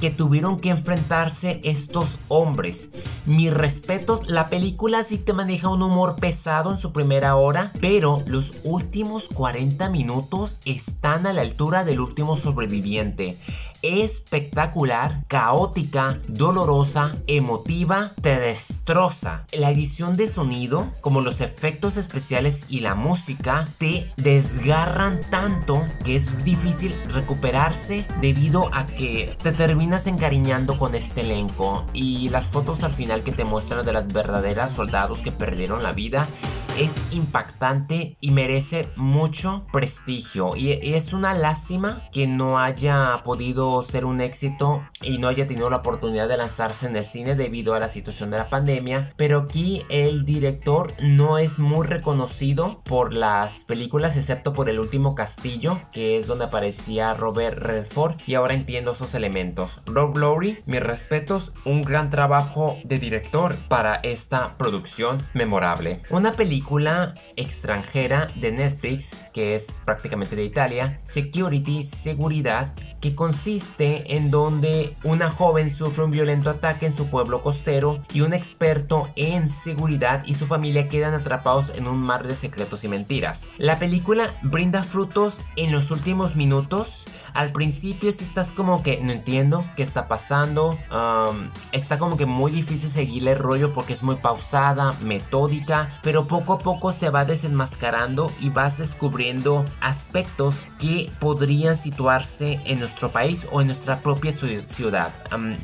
que 0.00 0.10
tuvieron 0.10 0.58
que 0.58 0.70
enfrentarse 0.70 1.60
estos 1.62 2.18
hombres. 2.28 2.90
Mis 3.26 3.52
respetos, 3.52 4.28
la 4.28 4.48
película 4.48 5.02
sí 5.04 5.18
te 5.18 5.32
maneja 5.32 5.68
un 5.68 5.82
humor 5.82 6.16
pesado 6.16 6.72
en 6.72 6.78
su 6.78 6.92
primera 6.92 7.36
hora, 7.36 7.72
pero 7.80 8.22
los 8.26 8.54
últimos 8.64 9.28
40 9.28 9.90
minutos 9.90 10.56
están 10.64 11.26
a 11.26 11.32
la 11.32 11.42
altura 11.42 11.84
del 11.84 12.00
último 12.00 12.36
sobreviviente 12.36 13.36
espectacular, 13.82 15.24
caótica, 15.28 16.18
dolorosa, 16.28 17.16
emotiva, 17.26 18.10
te 18.20 18.38
destroza. 18.38 19.44
La 19.52 19.70
edición 19.70 20.16
de 20.16 20.26
sonido, 20.26 20.88
como 21.00 21.20
los 21.20 21.40
efectos 21.40 21.96
especiales 21.96 22.66
y 22.68 22.80
la 22.80 22.94
música, 22.94 23.66
te 23.78 24.10
desgarran 24.16 25.20
tanto 25.30 25.82
que 26.04 26.16
es 26.16 26.44
difícil 26.44 26.94
recuperarse 27.08 28.04
debido 28.20 28.74
a 28.74 28.86
que 28.86 29.36
te 29.42 29.52
terminas 29.52 30.06
encariñando 30.06 30.78
con 30.78 30.94
este 30.94 31.22
elenco 31.22 31.84
y 31.92 32.28
las 32.28 32.48
fotos 32.48 32.82
al 32.82 32.92
final 32.92 33.22
que 33.22 33.32
te 33.32 33.44
muestran 33.44 33.84
de 33.84 33.92
las 33.92 34.12
verdaderas 34.12 34.72
soldados 34.72 35.22
que 35.22 35.32
perdieron 35.32 35.82
la 35.82 35.92
vida 35.92 36.28
es 36.78 36.94
impactante 37.12 38.16
y 38.20 38.30
merece 38.30 38.88
mucho 38.96 39.66
prestigio. 39.72 40.56
Y, 40.56 40.72
es 40.94 41.12
una 41.12 41.34
lástima 41.34 42.08
que 42.12 42.26
no 42.26 42.58
haya 42.58 43.22
podido 43.24 43.82
ser 43.82 44.04
un 44.04 44.20
éxito 44.20 44.82
y 45.02 45.18
no 45.18 45.28
haya 45.28 45.46
tenido 45.46 45.70
la 45.70 45.78
oportunidad 45.78 46.28
de 46.28 46.36
lanzarse 46.36 46.86
en 46.86 46.96
el 46.96 47.04
cine 47.04 47.34
debido 47.34 47.74
a 47.74 47.80
la 47.80 47.88
situación 47.88 48.30
de 48.30 48.38
la 48.38 48.48
pandemia. 48.48 49.10
Pero 49.16 49.40
aquí 49.40 49.82
el 49.88 50.24
director 50.24 50.92
no 51.02 51.38
es 51.38 51.58
muy 51.58 51.86
reconocido 51.86 52.82
por 52.84 53.12
las 53.12 53.64
películas, 53.64 54.16
excepto 54.16 54.52
por 54.52 54.68
el 54.68 54.80
último 54.80 55.14
castillo, 55.14 55.80
que 55.92 56.18
es 56.18 56.26
donde 56.26 56.46
aparecía 56.46 57.14
Robert 57.14 57.58
Redford. 57.58 58.16
Y 58.26 58.34
ahora 58.34 58.54
entiendo 58.54 58.92
esos 58.92 59.14
elementos. 59.14 59.82
Rob 59.86 60.16
Lowry, 60.16 60.58
mis 60.66 60.82
respetos, 60.82 61.54
un 61.64 61.82
gran 61.82 62.10
trabajo 62.10 62.78
de 62.84 62.98
director 62.98 63.56
para 63.68 63.96
esta 63.96 64.56
producción 64.56 65.22
memorable. 65.34 66.02
Una 66.10 66.32
película 66.32 66.69
extranjera 67.36 68.30
de 68.36 68.52
Netflix, 68.52 69.24
que 69.32 69.54
es 69.54 69.72
prácticamente 69.84 70.36
de 70.36 70.44
Italia, 70.44 71.00
Security, 71.02 71.82
Seguridad, 71.82 72.74
que 73.00 73.14
consiste 73.14 74.16
en 74.16 74.30
donde 74.30 74.96
una 75.02 75.30
joven 75.30 75.70
sufre 75.70 76.04
un 76.04 76.10
violento 76.10 76.50
ataque 76.50 76.86
en 76.86 76.92
su 76.92 77.08
pueblo 77.08 77.42
costero 77.42 78.04
y 78.12 78.20
un 78.20 78.32
experto 78.32 79.10
en 79.16 79.48
seguridad 79.48 80.22
y 80.26 80.34
su 80.34 80.46
familia 80.46 80.88
quedan 80.88 81.14
atrapados 81.14 81.70
en 81.70 81.88
un 81.88 81.98
mar 81.98 82.26
de 82.26 82.34
secretos 82.34 82.84
y 82.84 82.88
mentiras. 82.88 83.48
La 83.58 83.78
película 83.78 84.34
brinda 84.42 84.82
frutos 84.82 85.44
en 85.56 85.72
los 85.72 85.90
últimos 85.90 86.36
minutos. 86.36 87.06
Al 87.32 87.52
principio 87.52 88.12
si 88.12 88.24
estás 88.24 88.52
como 88.52 88.82
que 88.82 89.00
no 89.02 89.12
entiendo 89.12 89.64
qué 89.76 89.82
está 89.82 90.08
pasando. 90.08 90.78
está 91.72 91.98
como 91.98 92.16
que 92.16 92.26
muy 92.26 92.52
difícil 92.52 92.88
seguirle 92.88 93.32
el 93.32 93.38
rollo 93.38 93.72
porque 93.72 93.92
es 93.92 94.02
muy 94.02 94.16
pausada, 94.16 94.92
metódica, 95.00 95.88
pero 96.02 96.26
poco 96.26 96.49
a 96.52 96.58
poco 96.58 96.92
se 96.92 97.10
va 97.10 97.24
desenmascarando 97.24 98.32
y 98.40 98.50
vas 98.50 98.78
descubriendo 98.78 99.64
aspectos 99.80 100.68
que 100.78 101.10
podrían 101.18 101.76
situarse 101.76 102.60
en 102.64 102.78
nuestro 102.78 103.10
país 103.12 103.46
o 103.52 103.60
en 103.60 103.66
nuestra 103.66 104.00
propia 104.00 104.32
ciudad. 104.32 105.12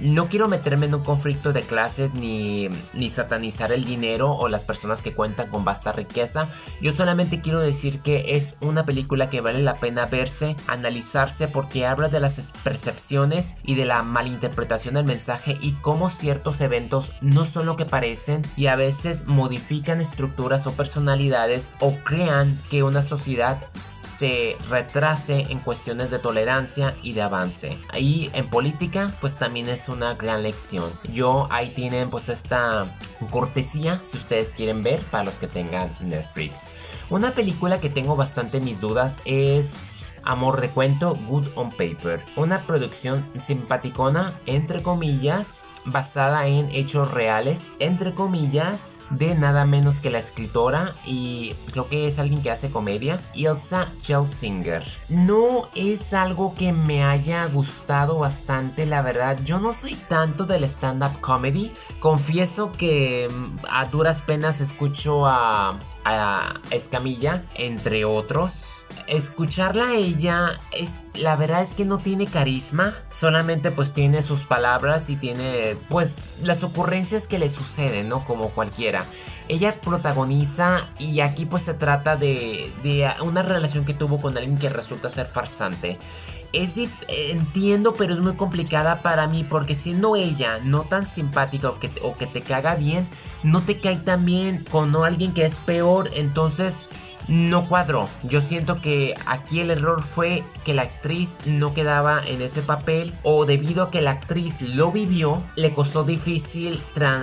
no 0.01 0.29
quiero 0.29 0.49
meterme 0.49 0.87
en 0.87 0.95
un 0.95 1.05
conflicto 1.05 1.53
de 1.53 1.63
clases 1.63 2.15
ni, 2.15 2.69
ni 2.95 3.11
satanizar 3.11 3.73
el 3.73 3.85
dinero 3.85 4.33
o 4.33 4.49
las 4.49 4.65
personas 4.65 5.03
que 5.03 5.15
cuentan 5.15 5.51
con 5.51 5.65
vasta 5.65 5.93
riqueza. 5.93 6.49
Yo 6.81 6.93
solamente 6.93 7.41
quiero 7.41 7.61
decir 7.61 8.01
que 8.01 8.37
es 8.37 8.57
una 8.61 8.85
película 8.85 9.31
que 9.31 9.41
vale 9.41 9.63
la 9.63 9.77
pena 9.77 10.07
verse, 10.07 10.57
analizarse 10.67 11.49
porque 11.49 11.87
habla 11.87 12.09
de 12.09 12.21
las 12.21 12.53
percepciones 12.63 13.57
y 13.65 13.75
de 13.75 13.85
la 13.85 14.03
malinterpretación 14.03 14.95
del 14.95 15.05
mensaje 15.05 15.59
y 15.61 15.73
cómo 15.73 16.09
ciertos 16.09 16.61
eventos 16.61 17.13
no 17.21 17.45
son 17.45 17.67
lo 17.67 17.77
que 17.77 17.87
parecen 17.87 18.43
y 18.57 18.67
a 18.67 18.77
veces 18.77 19.27
modifican 19.27 20.01
estructuras 20.01 20.67
o 20.67 20.73
personalidades 20.77 21.71
o 21.81 21.97
crean 22.05 22.59
que 22.71 22.83
una 22.83 23.03
sociedad 23.03 23.59
se 23.75 24.57
retrase 24.71 25.47
en 25.51 25.59
cuestiones 25.59 26.11
de 26.11 26.19
tolerancia 26.19 26.95
y 27.03 27.13
de 27.13 27.23
avance. 27.23 27.79
Ahí 27.91 28.31
en 28.33 28.49
política 28.49 29.13
pues 29.21 29.37
también 29.37 29.69
es 29.69 29.89
una 29.89 30.15
gran 30.15 30.43
lección. 30.43 30.93
Yo 31.13 31.49
ahí 31.51 31.71
tienen 31.71 32.11
pues 32.11 32.29
esta 32.29 32.87
cortesía 33.31 34.01
si 34.07 34.17
ustedes 34.17 34.51
quieren 34.51 34.83
ver 34.83 35.01
para 35.01 35.25
los 35.25 35.39
que 35.39 35.49
tengan 35.49 35.95
Netflix. 36.01 36.69
Una 37.11 37.33
película 37.33 37.81
que 37.81 37.91
tengo 37.91 38.17
bastante 38.17 38.61
mis 38.61 38.81
dudas 38.81 39.21
es 39.25 39.96
Amor 40.27 40.61
de 40.61 40.71
Cuento, 40.71 41.17
Good 41.29 41.49
on 41.55 41.71
Paper. 41.71 42.25
Una 42.37 42.61
producción 42.67 43.27
simpaticona, 43.39 44.39
entre 44.47 44.83
comillas, 44.83 45.65
basada 45.87 46.49
en 46.49 46.69
hechos 46.71 47.13
reales, 47.13 47.69
entre 47.79 48.13
comillas, 48.13 49.01
de 49.11 49.35
nada 49.35 49.65
menos 49.65 50.01
que 50.01 50.11
la 50.11 50.19
escritora 50.19 50.93
y 51.07 51.55
creo 51.71 51.89
que 51.89 52.07
es 52.07 52.19
alguien 52.19 52.43
que 52.43 52.51
hace 52.51 52.71
comedia, 52.71 53.21
Ilsa 53.35 53.89
Chelsinger. 54.03 54.85
No 55.09 55.69
es 55.75 56.13
algo 56.13 56.55
que 56.55 56.73
me 56.73 57.05
haya 57.05 57.47
gustado 57.47 58.19
bastante, 58.19 58.85
la 58.85 59.03
verdad. 59.03 59.39
Yo 59.45 59.61
no 59.61 59.73
soy 59.73 59.95
tanto 59.95 60.45
del 60.45 60.65
stand-up 60.65 61.21
comedy. 61.21 61.73
Confieso 62.01 62.73
que 62.73 63.29
mm, 63.31 63.67
a 63.71 63.87
duras 63.87 64.21
penas 64.21 64.61
escucho 64.61 65.27
a, 65.27 65.79
a 66.05 66.61
Escamilla, 66.71 67.45
entre 67.55 68.05
otros 68.05 68.76
escucharla 69.07 69.89
a 69.89 69.95
ella 69.95 70.61
es 70.73 71.01
la 71.15 71.37
verdad 71.37 71.63
es 71.63 71.75
que 71.75 71.85
no 71.85 71.99
tiene 71.99 72.27
carisma, 72.27 72.95
solamente 73.11 73.71
pues 73.71 73.93
tiene 73.93 74.23
sus 74.23 74.45
palabras 74.45 75.09
y 75.11 75.17
tiene 75.17 75.77
pues 75.89 76.31
las 76.43 76.63
ocurrencias 76.63 77.27
que 77.27 77.39
le 77.39 77.49
suceden, 77.49 78.09
¿no? 78.09 78.25
Como 78.25 78.51
cualquiera. 78.51 79.05
Ella 79.49 79.81
protagoniza 79.81 80.89
y 80.99 81.21
aquí 81.21 81.47
pues 81.47 81.63
se 81.63 81.75
trata 81.75 82.17
de, 82.17 82.73
de 82.83 83.11
una 83.23 83.43
relación 83.43 83.85
que 83.85 83.95
tuvo 83.95 84.21
con 84.21 84.37
alguien 84.37 84.59
que 84.59 84.69
resulta 84.69 85.09
ser 85.09 85.27
farsante. 85.27 85.99
Es 86.53 86.79
entiendo, 87.09 87.95
pero 87.97 88.15
es 88.15 88.21
muy 88.21 88.35
complicada 88.35 89.03
para 89.03 89.27
mí 89.27 89.45
porque 89.45 89.75
siendo 89.75 90.17
ella 90.17 90.59
no 90.63 90.83
tan 90.83 91.05
simpática 91.05 91.71
o 91.71 91.79
que, 91.79 91.91
o 92.03 92.17
que 92.17 92.27
te 92.27 92.41
caga 92.41 92.77
bien, 92.77 93.07
no 93.43 93.63
te 93.63 93.79
cae 93.79 93.97
tan 93.97 94.25
bien 94.25 94.65
con 94.71 94.95
alguien 94.97 95.33
que 95.35 95.45
es 95.45 95.59
peor, 95.59 96.11
entonces 96.15 96.83
no 97.29 97.69
cuadró. 97.69 98.09
Yo 98.23 98.41
siento 98.41 98.81
que 98.81 99.15
aquí 99.27 99.61
el 99.61 99.71
error 99.71 100.03
fue 100.03 100.45
que 100.65 100.75
la 100.75 100.83
actriz 100.83 101.39
no 101.45 101.75
quedaba 101.75 102.23
en 102.25 102.43
ese 102.43 102.63
papel 102.63 103.13
o 103.23 103.47
debido 103.47 103.85
a 103.85 103.91
que 103.91 104.03
la 104.03 104.13
actriz 104.13 104.63
lo 104.63 104.93
vivió, 104.93 105.43
le 105.57 105.73
costó 105.73 106.05
difícil 106.05 106.83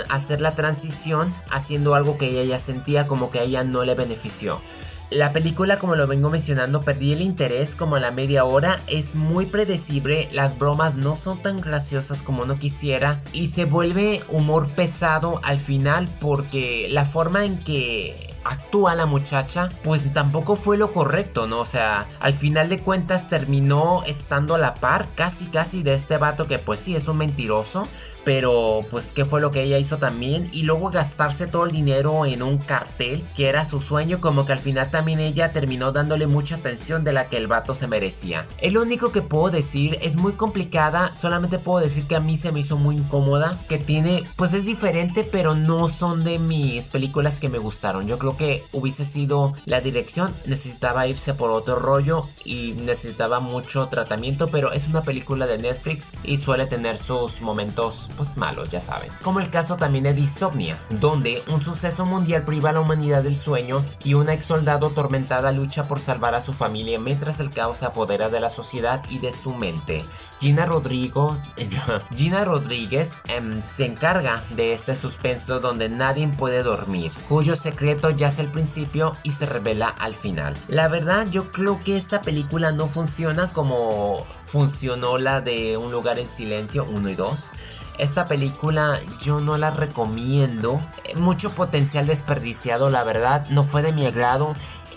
hacer 0.09 0.41
la 0.41 0.55
transición 0.55 1.33
haciendo 1.49 1.95
algo 1.95 2.17
que 2.17 2.29
ella 2.29 2.43
ya 2.43 2.59
sentía 2.59 3.07
como 3.07 3.29
que 3.29 3.39
a 3.39 3.43
ella 3.43 3.63
no 3.63 3.83
le 3.83 3.95
benefició. 3.95 4.59
La 5.09 5.31
película, 5.31 5.77
como 5.77 5.95
lo 5.95 6.07
vengo 6.07 6.31
mencionando, 6.31 6.81
perdí 6.81 7.13
el 7.13 7.21
interés 7.21 7.75
como 7.75 7.97
a 7.97 7.99
la 7.99 8.09
media 8.09 8.45
hora. 8.45 8.81
Es 8.87 9.13
muy 9.13 9.45
predecible, 9.45 10.27
las 10.31 10.57
bromas 10.57 10.95
no 10.95 11.15
son 11.15 11.39
tan 11.39 11.61
graciosas 11.61 12.23
como 12.23 12.41
uno 12.41 12.55
quisiera 12.55 13.21
y 13.31 13.47
se 13.47 13.65
vuelve 13.65 14.23
humor 14.29 14.69
pesado 14.69 15.39
al 15.43 15.59
final 15.59 16.09
porque 16.19 16.87
la 16.89 17.05
forma 17.05 17.45
en 17.45 17.59
que 17.59 18.32
actúa 18.43 18.95
la 18.95 19.05
muchacha, 19.05 19.69
pues 19.83 20.11
tampoco 20.13 20.55
fue 20.55 20.77
lo 20.77 20.91
correcto, 20.91 21.47
¿no? 21.47 21.59
O 21.59 21.65
sea, 21.65 22.07
al 22.19 22.33
final 22.33 22.69
de 22.69 22.79
cuentas 22.79 23.29
terminó 23.29 24.03
estando 24.05 24.55
a 24.55 24.57
la 24.57 24.75
par 24.75 25.07
casi 25.15 25.45
casi 25.47 25.83
de 25.83 25.93
este 25.93 26.17
vato 26.17 26.47
que 26.47 26.59
pues 26.59 26.79
sí 26.79 26.95
es 26.95 27.07
un 27.07 27.17
mentiroso, 27.17 27.87
pero 28.23 28.85
pues 28.89 29.11
qué 29.11 29.25
fue 29.25 29.41
lo 29.41 29.51
que 29.51 29.63
ella 29.63 29.77
hizo 29.77 29.97
también 29.97 30.49
y 30.51 30.63
luego 30.63 30.89
gastarse 30.89 31.47
todo 31.47 31.65
el 31.65 31.71
dinero 31.71 32.25
en 32.25 32.43
un 32.43 32.57
cartel 32.57 33.23
que 33.35 33.47
era 33.47 33.65
su 33.65 33.81
sueño 33.81 34.21
como 34.21 34.45
que 34.45 34.53
al 34.53 34.59
final 34.59 34.91
también 34.91 35.19
ella 35.19 35.53
terminó 35.53 35.91
dándole 35.91 36.27
mucha 36.27 36.55
atención 36.55 37.03
de 37.03 37.13
la 37.13 37.27
que 37.27 37.37
el 37.37 37.47
vato 37.47 37.73
se 37.73 37.87
merecía. 37.87 38.47
El 38.59 38.77
único 38.77 39.11
que 39.11 39.21
puedo 39.21 39.49
decir 39.49 39.97
es 40.01 40.15
muy 40.15 40.33
complicada, 40.33 41.13
solamente 41.17 41.59
puedo 41.59 41.83
decir 41.83 42.05
que 42.05 42.15
a 42.15 42.19
mí 42.19 42.37
se 42.37 42.51
me 42.51 42.61
hizo 42.61 42.77
muy 42.77 42.97
incómoda, 42.97 43.59
que 43.67 43.77
tiene 43.77 44.23
pues 44.35 44.53
es 44.53 44.65
diferente 44.65 45.23
pero 45.23 45.55
no 45.55 45.89
son 45.89 46.23
de 46.23 46.39
mis 46.39 46.89
películas 46.89 47.39
que 47.39 47.49
me 47.49 47.57
gustaron. 47.57 48.07
Yo 48.07 48.17
creo 48.17 48.37
que 48.37 48.63
hubiese 48.71 49.05
sido 49.05 49.53
la 49.65 49.81
dirección, 49.81 50.33
necesitaba 50.45 51.07
irse 51.07 51.33
por 51.33 51.51
otro 51.51 51.75
rollo 51.75 52.25
y 52.45 52.73
necesitaba 52.83 53.39
mucho 53.39 53.87
tratamiento, 53.87 54.47
pero 54.47 54.71
es 54.71 54.87
una 54.87 55.01
película 55.01 55.45
de 55.45 55.57
Netflix 55.57 56.11
y 56.23 56.37
suele 56.37 56.65
tener 56.65 56.97
sus 56.97 57.41
momentos 57.41 58.09
pues 58.15 58.37
malos, 58.37 58.69
ya 58.69 58.81
saben. 58.81 59.11
Como 59.21 59.39
el 59.39 59.49
caso 59.49 59.77
también 59.77 60.05
de 60.05 60.13
Disomnia, 60.13 60.79
donde 60.89 61.43
un 61.47 61.61
suceso 61.61 62.05
mundial 62.05 62.43
priva 62.43 62.69
a 62.69 62.73
la 62.73 62.79
humanidad 62.79 63.23
del 63.23 63.37
sueño 63.37 63.85
y 64.03 64.13
una 64.13 64.33
ex 64.33 64.45
soldado 64.45 64.87
atormentada 64.87 65.51
lucha 65.51 65.87
por 65.87 65.99
salvar 65.99 66.35
a 66.35 66.41
su 66.41 66.53
familia 66.53 66.99
mientras 66.99 67.39
el 67.39 67.49
caos 67.49 67.77
se 67.77 67.85
apodera 67.85 68.29
de 68.29 68.39
la 68.39 68.49
sociedad 68.49 69.03
y 69.09 69.19
de 69.19 69.31
su 69.31 69.53
mente. 69.53 70.03
Gina 70.39 70.65
Rodríguez, 70.65 71.43
Gina 72.15 72.43
Rodríguez 72.43 73.13
em, 73.27 73.65
se 73.65 73.85
encarga 73.85 74.43
de 74.55 74.73
este 74.73 74.95
suspenso 74.95 75.59
donde 75.59 75.87
nadie 75.87 76.27
puede 76.27 76.63
dormir, 76.63 77.11
cuyo 77.29 77.55
secreto 77.55 78.09
yace 78.09 78.41
al 78.41 78.51
principio 78.51 79.15
y 79.23 79.31
se 79.31 79.45
revela 79.45 79.87
al 79.87 80.13
final. 80.15 80.55
La 80.67 80.87
verdad 80.87 81.27
yo 81.29 81.51
creo 81.51 81.81
que 81.81 81.97
esta 81.97 82.21
película 82.21 82.71
no 82.71 82.87
funciona 82.87 83.49
como 83.49 84.25
funcionó 84.45 85.17
la 85.17 85.41
de 85.41 85.77
Un 85.77 85.91
lugar 85.91 86.19
en 86.19 86.27
silencio 86.27 86.85
1 86.85 87.09
y 87.09 87.15
2. 87.15 87.51
Esta 87.97 88.27
película 88.27 88.99
yo 89.19 89.39
no 89.39 89.57
la 89.57 89.71
recomiendo. 89.71 90.81
Mucho 91.15 91.51
potencial 91.51 92.07
desperdiciado, 92.07 92.89
la 92.89 93.03
verdad. 93.03 93.45
No 93.49 93.63
fue 93.63 93.81
de 93.81 93.93
mi 93.93 94.05
agrado. 94.05 94.55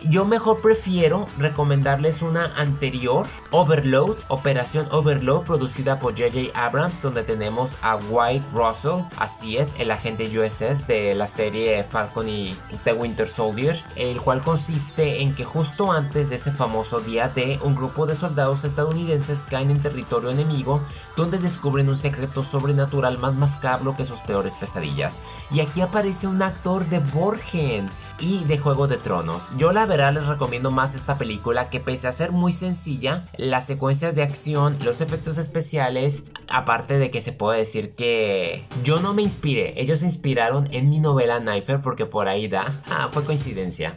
Yo 0.09 0.25
mejor 0.25 0.61
prefiero 0.61 1.27
recomendarles 1.37 2.23
una 2.23 2.53
anterior, 2.57 3.27
Overload, 3.51 4.17
Operación 4.29 4.87
Overload, 4.93 5.43
producida 5.43 5.99
por 5.99 6.13
J.J. 6.13 6.53
Abrams, 6.55 7.03
donde 7.03 7.25
tenemos 7.25 7.77
a 7.83 7.97
White 7.97 8.45
Russell, 8.53 9.03
así 9.19 9.57
es, 9.57 9.75
el 9.81 9.91
agente 9.91 10.27
USS 10.27 10.87
de 10.87 11.17
la 11.17 11.27
serie 11.27 11.83
Falcon 11.83 12.29
y 12.29 12.57
The 12.85 12.93
Winter 12.93 13.27
Soldier, 13.27 13.83
el 13.97 14.21
cual 14.21 14.45
consiste 14.45 15.23
en 15.23 15.35
que 15.35 15.45
justo 15.45 15.91
antes 15.91 16.31
de 16.31 16.37
ese 16.37 16.53
famoso 16.53 17.01
día 17.01 17.29
D, 17.29 17.59
un 17.65 17.75
grupo 17.75 18.07
de 18.07 18.15
soldados 18.15 18.65
estadounidenses 18.65 19.45
caen 19.45 19.73
en 19.73 19.83
territorio 19.83 20.31
enemigo, 20.31 20.83
donde 21.17 21.39
descubren 21.39 21.89
un 21.89 21.99
secreto 21.99 22.45
sobrenatural 22.45 23.19
más 23.19 23.35
macabro 23.35 23.97
que 23.97 24.05
sus 24.05 24.21
peores 24.21 24.57
pesadillas. 24.57 25.19
Y 25.51 25.59
aquí 25.59 25.81
aparece 25.81 26.29
un 26.29 26.43
actor 26.43 26.87
de 26.89 27.01
Borgen 27.01 27.91
y 28.18 28.44
de 28.44 28.58
Juego 28.58 28.87
de 28.88 28.96
Tronos. 28.96 29.52
Yo 29.56 29.73
la 29.73 29.87
verdad 29.87 30.12
les 30.12 30.26
recomiendo 30.26 30.70
más 30.70 30.94
esta 30.94 31.18
película 31.18 31.70
que 31.70 31.80
pese 31.80 32.08
a 32.08 32.12
ser 32.12 32.32
muy 32.32 32.52
sencilla, 32.52 33.28
las 33.37 33.66
secuencias 33.66 34.14
de 34.14 34.23
acción, 34.23 34.78
los 34.85 35.00
efectos 35.00 35.38
especiales, 35.38 36.25
aparte 36.49 36.99
de 36.99 37.11
que 37.11 37.20
se 37.20 37.32
puede 37.32 37.58
decir 37.58 37.94
que 37.94 38.64
yo 38.82 39.00
no 39.00 39.14
me 39.14 39.23
inspiré, 39.23 39.80
ellos 39.80 40.00
se 40.00 40.06
inspiraron 40.06 40.68
en 40.73 40.90
mi 40.90 41.00
novela 41.00 41.40
Knifer 41.40 41.80
porque 41.80 42.06
por 42.06 42.28
ahí 42.28 42.49
da, 42.49 42.82
ah, 42.88 43.08
fue 43.11 43.25
coincidencia. 43.25 43.96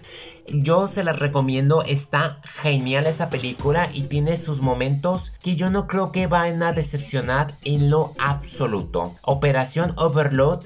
Yo 0.54 0.88
se 0.88 1.04
las 1.04 1.20
recomiendo, 1.20 1.84
está 1.84 2.40
genial 2.44 3.06
esta 3.06 3.30
película 3.30 3.90
y 3.94 4.04
tiene 4.04 4.38
sus 4.38 4.62
momentos 4.62 5.32
que 5.44 5.56
yo 5.56 5.70
no 5.70 5.88
creo 5.88 6.12
que 6.12 6.28
van 6.28 6.64
a 6.64 6.74
decepcionar 6.74 7.54
en 7.64 7.90
lo 7.90 8.14
absoluto. 8.18 9.16
Operación 9.22 9.94
Overload 9.98 10.64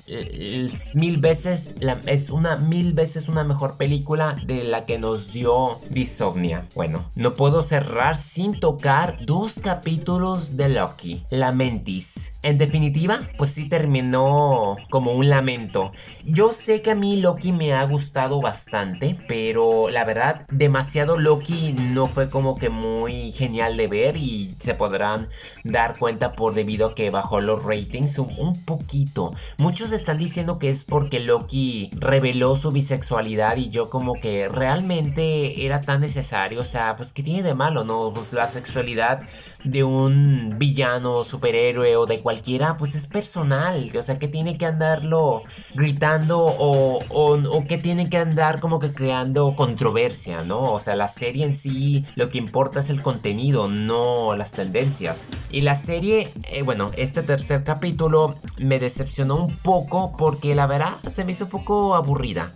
mil 0.93 1.17
veces 1.17 1.75
es 2.05 2.29
una 2.29 2.55
mil 2.55 2.93
veces 2.93 3.27
una 3.27 3.43
mejor 3.43 3.77
película 3.77 4.36
de 4.45 4.63
la 4.63 4.86
que 4.86 4.99
nos 4.99 5.31
dio 5.31 5.79
Disomnia. 5.89 6.67
Bueno, 6.75 7.05
no 7.15 7.34
puedo 7.34 7.62
cerrar 7.62 8.15
sin 8.15 8.60
tocar 8.60 9.17
dos 9.25 9.60
capítulos 9.60 10.57
de 10.57 10.69
Loki, 10.69 11.23
Lamentis. 11.29 12.34
En 12.43 12.57
definitiva, 12.57 13.21
pues 13.38 13.51
sí 13.51 13.69
terminó 13.69 14.77
como 14.89 15.13
un 15.13 15.29
lamento. 15.29 15.91
Yo 16.23 16.51
sé 16.51 16.81
que 16.81 16.91
a 16.91 16.95
mí 16.95 17.17
Loki 17.17 17.51
me 17.51 17.73
ha 17.73 17.84
gustado 17.86 18.41
bastante, 18.41 19.17
pero 19.27 19.72
la 19.89 20.03
verdad, 20.05 20.45
demasiado 20.49 21.17
Loki 21.17 21.73
no 21.73 22.07
fue 22.07 22.29
como 22.29 22.57
que 22.57 22.69
muy 22.69 23.31
genial 23.31 23.77
de 23.77 23.88
ver 23.88 24.17
y 24.17 24.55
se 24.59 24.73
podrán 24.73 25.27
dar 25.63 25.97
cuenta 25.97 26.33
por 26.33 26.53
debido 26.53 26.88
a 26.88 26.95
que 26.95 27.09
bajó 27.09 27.41
los 27.41 27.63
ratings 27.63 28.19
un, 28.19 28.63
poquito. 28.65 29.33
Muchos 29.57 29.91
están 29.91 30.17
diciendo 30.17 30.59
que 30.59 30.69
es 30.69 30.83
porque 30.83 31.19
Loki 31.19 31.91
reveló 31.93 32.55
su 32.55 32.71
bisexualidad 32.71 33.57
y 33.57 33.69
yo 33.69 33.89
como 33.89 34.13
que 34.13 34.49
realmente 34.49 35.65
era 35.65 35.81
tan 35.81 36.01
necesario, 36.01 36.62
o 36.62 36.65
sea, 36.65 36.95
pues 36.95 37.13
que 37.13 37.23
tiene 37.23 37.43
de 37.43 37.55
malo, 37.55 37.83
¿no? 37.83 38.12
Pues 38.13 38.33
la 38.33 38.47
sexualidad 38.47 39.23
de 39.63 39.84
un 39.84 40.56
villano, 40.58 41.23
superhéroe 41.23 41.95
o 41.95 42.06
de 42.06 42.21
cualquiera, 42.21 42.78
pues 42.78 42.95
es 42.95 43.06
personal, 43.06 43.91
o 43.97 44.02
sea, 44.02 44.19
que 44.19 44.28
tiene 44.28 44.58
que 44.58 44.65
andarlo 44.65 45.43
gritando 45.73 46.39
o, 46.39 46.99
o, 47.10 47.65
que 47.65 47.78
tiene 47.78 48.10
que 48.10 48.17
andar 48.17 48.60
como 48.60 48.80
que 48.80 48.93
creando 48.93 49.56
controversia, 49.56 50.43
¿no? 50.43 50.73
O 50.73 50.80
sea, 50.80 50.95
la 50.95 51.08
serie 51.08 51.45
en 51.45 51.54
sí 51.54 52.06
lo 52.15 52.30
que 52.30 52.38
importa 52.38 52.80
es 52.80 52.89
el 52.89 53.02
contenido, 53.02 53.69
no 53.69 54.36
las 54.36 54.52
tendencias. 54.52 55.28
Y 55.52 55.62
la 55.62 55.76
serie, 55.76 56.32
eh, 56.43 56.63
bueno, 56.63 56.91
este 56.97 57.23
tercer 57.23 57.63
capítulo 57.63 58.36
me 58.58 58.80
decepcionó 58.80 59.38
un 59.38 59.56
poco 59.58 60.13
porque 60.17 60.56
la 60.56 60.67
verdad 60.67 60.93
se 61.12 61.26
me 61.26 61.32
hizo 61.32 61.45
un 61.45 61.52
poco 61.52 61.95
aburrida 61.95 62.52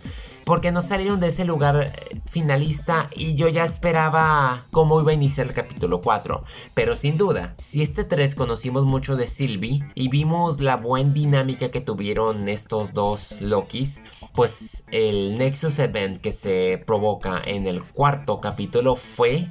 porque 0.48 0.72
no 0.72 0.80
salieron 0.80 1.20
de 1.20 1.26
ese 1.26 1.44
lugar 1.44 1.76
eh, 1.76 2.20
finalista 2.24 3.10
y 3.14 3.34
yo 3.34 3.48
ya 3.48 3.64
esperaba 3.64 4.64
cómo 4.70 4.98
iba 4.98 5.10
a 5.10 5.14
iniciar 5.14 5.46
el 5.46 5.52
capítulo 5.52 6.00
4. 6.00 6.42
Pero 6.72 6.96
sin 6.96 7.18
duda, 7.18 7.54
si 7.58 7.82
este 7.82 8.02
3 8.02 8.34
conocimos 8.34 8.86
mucho 8.86 9.14
de 9.14 9.26
Sylvie 9.26 9.84
y 9.94 10.08
vimos 10.08 10.62
la 10.62 10.78
buena 10.78 11.12
dinámica 11.12 11.70
que 11.70 11.82
tuvieron 11.82 12.48
estos 12.48 12.94
dos 12.94 13.42
Lokis, 13.42 14.00
pues 14.32 14.84
el 14.90 15.36
Nexus 15.36 15.78
Event 15.80 16.22
que 16.22 16.32
se 16.32 16.82
provoca 16.86 17.42
en 17.44 17.66
el 17.66 17.84
cuarto 17.84 18.40
capítulo 18.40 18.96
fue 18.96 19.48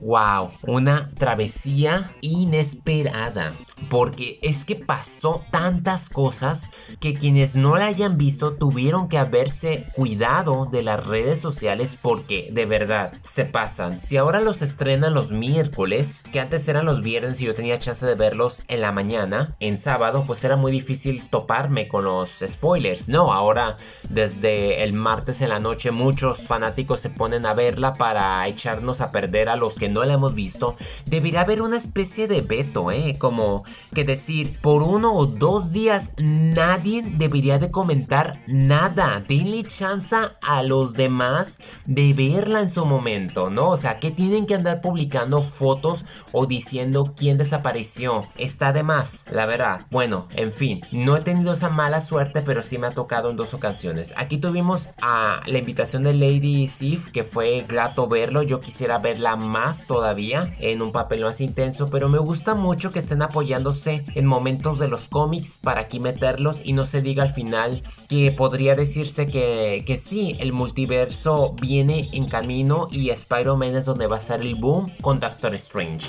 Wow, 0.00 0.50
una 0.62 1.08
travesía 1.18 2.12
inesperada. 2.20 3.52
Porque 3.90 4.38
es 4.42 4.64
que 4.64 4.76
pasó 4.76 5.44
tantas 5.50 6.08
cosas 6.08 6.68
que 7.00 7.14
quienes 7.14 7.56
no 7.56 7.76
la 7.76 7.86
hayan 7.86 8.18
visto 8.18 8.54
tuvieron 8.54 9.08
que 9.08 9.18
haberse 9.18 9.86
cuidado 9.94 10.66
de 10.66 10.82
las 10.82 11.04
redes 11.06 11.40
sociales 11.40 11.98
porque 12.00 12.48
de 12.52 12.66
verdad 12.66 13.12
se 13.22 13.44
pasan. 13.44 14.00
Si 14.00 14.16
ahora 14.16 14.40
los 14.40 14.62
estrenan 14.62 15.14
los 15.14 15.32
miércoles, 15.32 16.22
que 16.32 16.40
antes 16.40 16.68
eran 16.68 16.86
los 16.86 17.02
viernes 17.02 17.40
y 17.40 17.46
yo 17.46 17.54
tenía 17.54 17.78
chance 17.78 18.04
de 18.04 18.14
verlos 18.14 18.64
en 18.68 18.80
la 18.80 18.92
mañana, 18.92 19.56
en 19.60 19.78
sábado, 19.78 20.24
pues 20.26 20.42
era 20.44 20.56
muy 20.56 20.72
difícil 20.72 21.28
toparme 21.28 21.88
con 21.88 22.04
los 22.04 22.42
spoilers. 22.46 23.08
No, 23.08 23.32
ahora 23.32 23.76
desde 24.08 24.82
el 24.84 24.92
martes 24.92 25.42
en 25.42 25.50
la 25.50 25.60
noche 25.60 25.90
muchos 25.90 26.46
fanáticos 26.46 27.00
se 27.00 27.10
ponen 27.10 27.46
a 27.46 27.54
verla 27.54 27.92
para 27.92 28.46
echarnos 28.46 29.00
a 29.00 29.12
perder 29.12 29.48
a 29.48 29.56
los 29.56 29.76
que 29.76 29.87
no 29.88 30.04
la 30.04 30.14
hemos 30.14 30.34
visto, 30.34 30.76
debería 31.06 31.42
haber 31.42 31.62
una 31.62 31.76
especie 31.76 32.28
de 32.28 32.40
veto, 32.40 32.90
¿eh? 32.90 33.16
Como 33.18 33.64
que 33.94 34.04
decir, 34.04 34.58
por 34.60 34.82
uno 34.82 35.12
o 35.14 35.26
dos 35.26 35.72
días 35.72 36.12
nadie 36.18 37.02
debería 37.02 37.58
de 37.58 37.70
comentar 37.70 38.42
nada. 38.46 39.24
Denle 39.26 39.64
chance 39.64 40.16
a 40.42 40.62
los 40.62 40.94
demás 40.94 41.58
de 41.86 42.12
verla 42.12 42.60
en 42.60 42.70
su 42.70 42.84
momento, 42.84 43.50
¿no? 43.50 43.70
O 43.70 43.76
sea, 43.76 43.98
que 43.98 44.10
tienen 44.10 44.46
que 44.46 44.54
andar 44.54 44.80
publicando 44.80 45.42
fotos 45.42 46.04
o 46.32 46.46
diciendo 46.46 47.14
quién 47.16 47.38
desapareció. 47.38 48.26
Está 48.36 48.72
de 48.72 48.82
más, 48.82 49.26
la 49.30 49.46
verdad. 49.46 49.86
Bueno, 49.90 50.28
en 50.34 50.52
fin, 50.52 50.82
no 50.92 51.16
he 51.16 51.20
tenido 51.20 51.52
esa 51.52 51.70
mala 51.70 52.00
suerte, 52.00 52.42
pero 52.42 52.62
sí 52.62 52.78
me 52.78 52.86
ha 52.86 52.92
tocado 52.92 53.30
en 53.30 53.36
dos 53.36 53.54
ocasiones. 53.54 54.14
Aquí 54.16 54.38
tuvimos 54.38 54.90
a 55.00 55.40
la 55.46 55.58
invitación 55.58 56.02
de 56.02 56.14
Lady 56.14 56.66
Sif, 56.68 57.08
que 57.10 57.24
fue 57.24 57.64
grato 57.68 58.08
verlo. 58.08 58.42
Yo 58.42 58.60
quisiera 58.60 58.98
verla 58.98 59.36
más 59.36 59.77
todavía 59.86 60.54
en 60.60 60.82
un 60.82 60.92
papel 60.92 61.20
más 61.22 61.40
intenso, 61.40 61.88
pero 61.90 62.08
me 62.08 62.18
gusta 62.18 62.54
mucho 62.54 62.92
que 62.92 62.98
estén 62.98 63.22
apoyándose 63.22 64.04
en 64.14 64.26
momentos 64.26 64.78
de 64.78 64.88
los 64.88 65.08
cómics 65.08 65.58
para 65.62 65.82
aquí 65.82 66.00
meterlos 66.00 66.60
y 66.64 66.72
no 66.72 66.84
se 66.84 67.02
diga 67.02 67.22
al 67.22 67.30
final 67.30 67.82
que 68.08 68.32
podría 68.32 68.74
decirse 68.74 69.26
que, 69.26 69.84
que 69.86 69.96
sí, 69.96 70.36
el 70.40 70.52
multiverso 70.52 71.54
viene 71.60 72.08
en 72.12 72.28
camino 72.28 72.88
y 72.90 73.10
Spider-Man 73.10 73.76
es 73.76 73.84
donde 73.84 74.06
va 74.06 74.16
a 74.16 74.20
estar 74.20 74.40
el 74.40 74.54
boom 74.54 74.90
con 75.00 75.20
Doctor 75.20 75.54
Strange. 75.54 76.08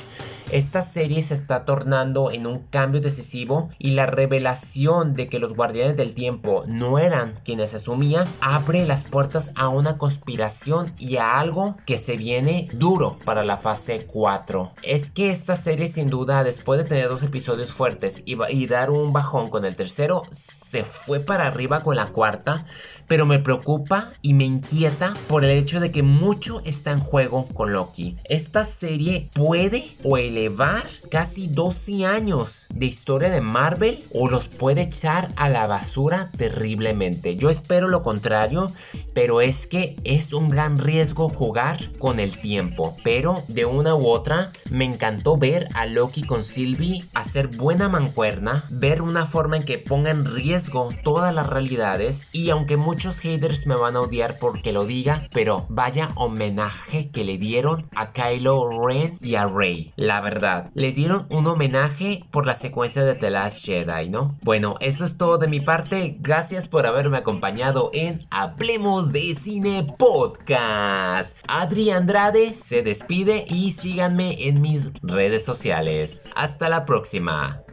Esta 0.51 0.81
serie 0.81 1.21
se 1.21 1.35
está 1.35 1.63
tornando 1.63 2.31
en 2.31 2.47
un 2.47 2.59
cambio 2.59 3.01
decisivo 3.01 3.69
y 3.77 3.91
la 3.91 4.07
revelación 4.07 5.13
de 5.13 5.29
que 5.29 5.37
los 5.37 5.53
guardianes 5.53 5.95
del 5.95 6.15
tiempo 6.15 6.63
no 6.65 6.97
eran 6.97 7.35
quienes 7.45 7.75
asumía 7.75 8.25
abre 8.41 8.87
las 8.87 9.03
puertas 9.03 9.51
a 9.53 9.69
una 9.69 9.99
conspiración 9.99 10.91
y 10.97 11.17
a 11.17 11.39
algo 11.39 11.77
que 11.85 11.99
se 11.99 12.17
viene 12.17 12.67
duro 12.73 13.19
para 13.25 13.43
la 13.43 13.57
fase 13.57 14.07
4. 14.07 14.71
Es 14.81 15.11
que 15.11 15.29
esta 15.29 15.55
serie 15.55 15.87
sin 15.87 16.09
duda 16.09 16.43
después 16.43 16.79
de 16.79 16.85
tener 16.85 17.09
dos 17.09 17.21
episodios 17.21 17.71
fuertes 17.71 18.23
y, 18.25 18.35
y 18.49 18.65
dar 18.65 18.89
un 18.89 19.13
bajón 19.13 19.51
con 19.51 19.65
el 19.65 19.77
tercero 19.77 20.23
se 20.31 20.83
fue 20.83 21.19
para 21.19 21.45
arriba 21.45 21.83
con 21.83 21.95
la 21.95 22.07
cuarta 22.07 22.65
pero 23.09 23.25
me 23.25 23.39
preocupa 23.39 24.13
y 24.21 24.33
me 24.33 24.45
inquieta 24.45 25.15
por 25.27 25.43
el 25.43 25.51
hecho 25.51 25.81
de 25.81 25.91
que 25.91 26.03
mucho 26.03 26.61
está 26.63 26.91
en 26.91 27.01
juego 27.01 27.47
con 27.47 27.73
Loki. 27.73 28.15
Esta 28.23 28.63
serie 28.63 29.29
puede 29.33 29.83
o 30.03 30.17
elevar 30.17 30.83
casi 31.11 31.47
12 31.47 32.05
años 32.05 32.67
de 32.73 32.85
historia 32.85 33.29
de 33.29 33.41
Marvel 33.41 33.99
o 34.13 34.29
los 34.29 34.47
puede 34.47 34.83
echar 34.83 35.29
a 35.35 35.49
la 35.49 35.67
basura 35.67 36.29
terriblemente. 36.37 37.35
Yo 37.35 37.49
espero 37.49 37.87
lo 37.87 38.03
contrario, 38.03 38.71
pero 39.13 39.41
es 39.41 39.67
que 39.67 39.97
es 40.03 40.31
un 40.31 40.49
gran 40.49 40.77
riesgo 40.77 41.29
jugar 41.29 41.79
con 41.97 42.19
el 42.19 42.37
tiempo. 42.37 42.95
Pero 43.03 43.43
de 43.47 43.65
una 43.65 43.95
u 43.95 44.07
otra, 44.07 44.51
me 44.69 44.85
encantó 44.85 45.37
ver 45.37 45.67
a 45.73 45.87
Loki 45.87 46.21
con 46.23 46.43
Sylvie 46.43 47.03
hacer 47.15 47.47
buena 47.47 47.89
mancuerna, 47.89 48.63
ver 48.69 49.01
una 49.01 49.25
forma 49.25 49.57
en 49.57 49.63
que 49.63 49.79
ponga 49.79 50.11
en 50.11 50.25
riesgo 50.25 50.93
todas 51.03 51.33
las 51.33 51.49
realidades 51.49 52.27
y 52.31 52.51
aunque 52.51 52.77
muchos 52.99 53.21
haters 53.21 53.65
me 53.65 53.75
van 53.75 53.95
a 53.95 54.01
odiar 54.01 54.39
porque 54.39 54.73
lo 54.73 54.85
diga, 54.85 55.29
pero 55.31 55.65
vaya 55.69 56.11
homenaje 56.15 57.11
que 57.11 57.23
le 57.23 57.37
dieron 57.37 57.87
a 57.95 58.11
Kylo 58.11 58.85
Ren 58.85 59.17
y 59.21 59.35
a 59.35 59.47
Rey. 59.47 59.93
La 59.95 60.19
verdad, 60.19 60.69
le 60.73 60.91
dieron 60.91 61.25
un 61.29 61.47
homenaje 61.47 62.25
por 62.29 62.45
la 62.45 62.55
secuencia 62.55 63.05
de 63.05 63.15
The 63.15 63.29
Last 63.29 63.65
Jedi, 63.65 64.09
¿no? 64.09 64.37
Bueno, 64.41 64.75
eso 64.81 65.05
es 65.05 65.17
todo 65.17 65.37
de 65.37 65.47
mi 65.47 65.61
parte. 65.61 66.17
Gracias 66.19 66.67
por 66.67 66.85
haberme 66.85 67.15
acompañado 67.15 67.89
en 67.93 68.19
Hablemos 68.31 69.13
de 69.13 69.33
Cine 69.33 69.87
Podcast. 69.97 71.37
Adri 71.47 71.91
Andrade 71.91 72.53
se 72.53 72.83
despide 72.83 73.45
y 73.47 73.71
síganme 73.71 74.49
en 74.49 74.59
mis 74.59 74.91
redes 75.01 75.45
sociales. 75.45 76.23
Hasta 76.35 76.67
la 76.67 76.85
próxima. 76.85 77.63